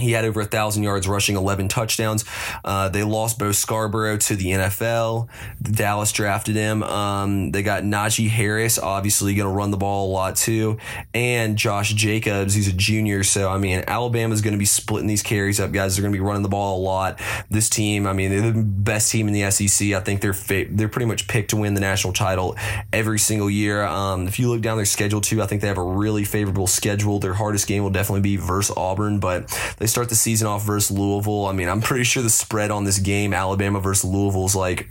He 0.00 0.12
had 0.12 0.24
over 0.24 0.40
a 0.40 0.44
thousand 0.44 0.82
yards 0.82 1.08
rushing, 1.08 1.36
11 1.36 1.68
touchdowns. 1.68 2.24
Uh, 2.64 2.88
they 2.88 3.02
lost 3.02 3.38
Bo 3.38 3.52
Scarborough 3.52 4.16
to 4.18 4.36
the 4.36 4.46
NFL. 4.46 5.28
Dallas 5.62 6.12
drafted 6.12 6.56
him. 6.56 6.82
Um, 6.82 7.52
they 7.52 7.62
got 7.62 7.82
Najee 7.82 8.28
Harris, 8.28 8.78
obviously 8.78 9.34
going 9.34 9.48
to 9.48 9.54
run 9.54 9.70
the 9.70 9.76
ball 9.76 10.10
a 10.10 10.12
lot 10.12 10.36
too, 10.36 10.78
and 11.14 11.56
Josh 11.56 11.92
Jacobs. 11.94 12.54
He's 12.54 12.68
a 12.68 12.72
junior, 12.72 13.22
so 13.24 13.48
I 13.48 13.58
mean 13.58 13.84
Alabama's 13.86 14.40
going 14.40 14.52
to 14.52 14.58
be 14.58 14.64
splitting 14.64 15.08
these 15.08 15.22
carries 15.22 15.60
up, 15.60 15.72
guys. 15.72 15.96
They're 15.96 16.02
going 16.02 16.12
to 16.12 16.18
be 16.18 16.24
running 16.24 16.42
the 16.42 16.48
ball 16.48 16.78
a 16.78 16.82
lot. 16.82 17.20
This 17.50 17.68
team, 17.68 18.06
I 18.06 18.12
mean, 18.12 18.30
they're 18.30 18.52
the 18.52 18.62
best 18.62 19.10
team 19.10 19.28
in 19.28 19.34
the 19.34 19.50
SEC. 19.50 19.92
I 19.92 20.00
think 20.00 20.20
they're 20.20 20.66
they're 20.70 20.88
pretty 20.88 21.06
much 21.06 21.28
picked 21.28 21.50
to 21.50 21.56
win 21.56 21.74
the 21.74 21.80
national 21.80 22.12
title 22.12 22.56
every 22.92 23.18
single 23.18 23.50
year. 23.50 23.84
Um, 23.84 24.26
if 24.26 24.38
you 24.38 24.48
look 24.48 24.60
down 24.60 24.76
their 24.76 24.86
schedule 24.86 25.20
too, 25.20 25.42
I 25.42 25.46
think 25.46 25.62
they 25.62 25.68
have 25.68 25.78
a 25.78 25.82
really 25.82 26.24
favorable 26.24 26.66
schedule. 26.66 27.18
Their 27.18 27.34
hardest 27.34 27.66
game 27.66 27.82
will 27.82 27.90
definitely 27.90 28.22
be 28.22 28.36
versus 28.36 28.74
Auburn, 28.76 29.20
but 29.20 29.48
they 29.78 29.86
start 29.90 30.08
the 30.08 30.14
season 30.14 30.46
off 30.46 30.62
versus 30.62 30.96
Louisville. 30.96 31.46
I 31.46 31.52
mean, 31.52 31.68
I'm 31.68 31.80
pretty 31.80 32.04
sure 32.04 32.22
the 32.22 32.30
spread 32.30 32.70
on 32.70 32.84
this 32.84 32.98
game, 32.98 33.34
Alabama 33.34 33.80
versus 33.80 34.04
Louisville, 34.10 34.46
is 34.46 34.56
like 34.56 34.88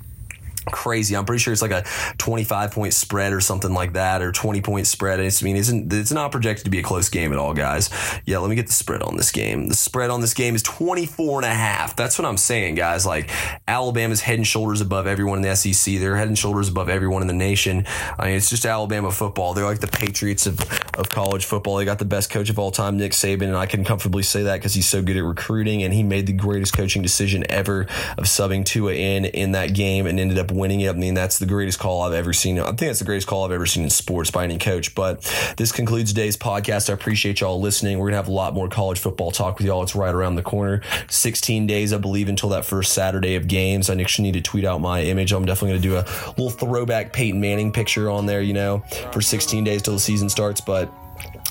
crazy. 0.65 1.15
I'm 1.15 1.25
pretty 1.25 1.39
sure 1.39 1.53
it's 1.53 1.61
like 1.61 1.71
a 1.71 1.83
25 2.17 2.71
point 2.71 2.93
spread 2.93 3.33
or 3.33 3.41
something 3.41 3.73
like 3.73 3.93
that, 3.93 4.21
or 4.21 4.31
20 4.31 4.61
point 4.61 4.87
spread. 4.87 5.19
It's, 5.19 5.41
I 5.41 5.45
mean, 5.45 5.55
isn't 5.55 5.91
it's 5.91 6.11
not 6.11 6.31
projected 6.31 6.65
to 6.65 6.71
be 6.71 6.79
a 6.79 6.83
close 6.83 7.09
game 7.09 7.31
at 7.31 7.39
all, 7.39 7.53
guys. 7.53 7.89
Yeah, 8.25 8.39
let 8.39 8.49
me 8.49 8.55
get 8.55 8.67
the 8.67 8.73
spread 8.73 9.01
on 9.01 9.17
this 9.17 9.31
game. 9.31 9.67
The 9.67 9.75
spread 9.75 10.09
on 10.09 10.21
this 10.21 10.33
game 10.33 10.55
is 10.55 10.63
24 10.63 11.39
and 11.39 11.45
a 11.45 11.53
half. 11.53 11.95
That's 11.95 12.17
what 12.17 12.25
I'm 12.25 12.37
saying, 12.37 12.75
guys. 12.75 13.05
Like 13.05 13.29
Alabama's 13.67 14.21
head 14.21 14.37
and 14.37 14.47
shoulders 14.47 14.81
above 14.81 15.07
everyone 15.07 15.37
in 15.37 15.41
the 15.43 15.55
SEC. 15.55 15.99
They're 15.99 16.17
head 16.17 16.27
and 16.27 16.37
shoulders 16.37 16.69
above 16.69 16.89
everyone 16.89 17.21
in 17.21 17.27
the 17.27 17.33
nation. 17.33 17.85
I 18.17 18.25
mean, 18.25 18.35
it's 18.35 18.49
just 18.49 18.65
Alabama 18.65 19.11
football. 19.11 19.53
They're 19.53 19.65
like 19.65 19.79
the 19.79 19.87
Patriots 19.87 20.45
of, 20.45 20.59
of 20.97 21.09
college 21.09 21.45
football. 21.45 21.77
They 21.77 21.85
got 21.85 21.99
the 21.99 22.05
best 22.05 22.29
coach 22.29 22.49
of 22.49 22.59
all 22.59 22.71
time, 22.71 22.97
Nick 22.97 23.11
Saban, 23.11 23.43
and 23.43 23.57
I 23.57 23.65
can 23.65 23.83
comfortably 23.83 24.23
say 24.23 24.43
that 24.43 24.57
because 24.57 24.73
he's 24.73 24.87
so 24.87 25.01
good 25.01 25.17
at 25.17 25.23
recruiting 25.23 25.83
and 25.83 25.93
he 25.93 26.03
made 26.03 26.27
the 26.27 26.33
greatest 26.33 26.75
coaching 26.75 27.01
decision 27.01 27.45
ever 27.49 27.81
of 28.17 28.25
subbing 28.25 28.65
Tua 28.65 28.93
in 28.93 29.25
in 29.25 29.51
that 29.53 29.73
game 29.73 30.05
and 30.05 30.19
ended 30.19 30.37
up 30.37 30.48
winning 30.51 30.81
it. 30.81 30.89
I 30.89 30.93
mean, 30.93 31.13
that's 31.13 31.39
the 31.39 31.45
greatest 31.45 31.79
call 31.79 32.01
I've 32.01 32.13
ever 32.13 32.33
seen. 32.33 32.59
I 32.59 32.65
think 32.65 32.79
that's 32.79 32.99
the 32.99 33.05
greatest 33.05 33.27
call 33.27 33.45
I've 33.45 33.51
ever 33.51 33.65
seen 33.65 33.83
in 33.83 33.89
sports 33.89 34.31
by 34.31 34.43
any 34.43 34.57
coach. 34.57 34.95
But 34.95 35.21
this 35.57 35.71
concludes 35.71 36.11
today's 36.11 36.37
podcast. 36.37 36.89
I 36.89 36.93
appreciate 36.93 37.41
y'all 37.41 37.59
listening. 37.59 37.97
We're 37.97 38.05
going 38.05 38.13
to 38.13 38.17
have 38.17 38.27
a 38.27 38.31
lot 38.31 38.53
more 38.53 38.67
college 38.67 38.99
football 38.99 39.31
talk 39.31 39.57
with 39.57 39.67
y'all. 39.67 39.83
It's 39.83 39.95
right 39.95 40.13
around 40.13 40.35
the 40.35 40.43
corner. 40.43 40.81
16 41.09 41.67
days, 41.67 41.93
I 41.93 41.97
believe, 41.97 42.29
until 42.29 42.49
that 42.49 42.65
first 42.65 42.93
Saturday 42.93 43.35
of 43.35 43.47
games. 43.47 43.89
I 43.89 43.99
actually 43.99 44.31
need 44.31 44.35
to 44.35 44.41
tweet 44.41 44.65
out 44.65 44.81
my 44.81 45.01
image. 45.01 45.31
I'm 45.31 45.45
definitely 45.45 45.79
going 45.79 45.81
to 45.81 45.87
do 45.87 45.95
a 45.97 46.29
little 46.31 46.49
throwback 46.49 47.13
Peyton 47.13 47.39
Manning 47.39 47.71
picture 47.71 48.09
on 48.09 48.25
there, 48.25 48.41
you 48.41 48.53
know, 48.53 48.79
for 49.11 49.21
16 49.21 49.63
days 49.63 49.81
till 49.81 49.93
the 49.93 49.99
season 49.99 50.29
starts. 50.29 50.61
But 50.61 50.91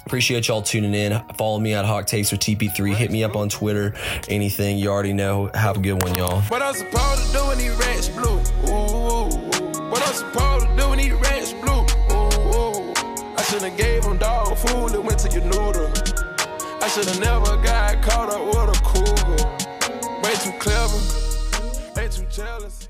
Appreciate 0.08 0.48
y'all 0.48 0.62
tuning 0.62 0.94
in. 0.94 1.22
Follow 1.36 1.58
me 1.58 1.74
at 1.74 1.84
Hot 1.84 2.08
Takes 2.08 2.32
with 2.32 2.40
TP3. 2.40 2.94
Hit 2.94 3.10
me 3.10 3.24
up 3.24 3.36
on 3.36 3.50
Twitter. 3.50 3.92
Anything 4.26 4.78
you 4.78 4.88
already 4.88 5.12
know. 5.12 5.50
Have 5.52 5.76
a 5.76 5.80
good 5.80 6.02
one, 6.02 6.14
y'all. 6.14 6.40
What 6.48 6.62
I'm 6.62 6.72
supposed 6.72 7.26
to 7.26 7.32
do 7.36 7.46
when 7.46 7.58
these 7.58 7.74
rats 7.74 8.08
blue? 8.08 8.38
Ooh, 8.70 9.28
What 9.90 10.00
I'm 10.00 10.14
supposed 10.14 10.66
to 10.66 10.76
do 10.78 10.88
when 10.88 10.96
these 10.96 11.12
rats 11.12 11.52
blue? 11.52 11.82
Ooh, 12.16 12.94
I 13.36 13.42
should've 13.50 13.76
gave 13.76 14.02
them 14.02 14.16
dog 14.16 14.56
food 14.56 14.92
and 14.94 15.04
went 15.04 15.18
to 15.18 15.28
your 15.30 15.44
noodle. 15.44 15.92
I 16.82 16.88
should've 16.88 17.20
never 17.20 17.58
got 17.58 18.00
caught 18.02 18.30
up 18.30 18.46
with 18.46 18.78
a 18.78 18.82
cougar. 18.82 20.22
Way 20.22 20.34
too 20.36 20.58
clever, 20.58 20.96
way 21.94 22.08
too 22.08 22.24
jealous. 22.30 22.88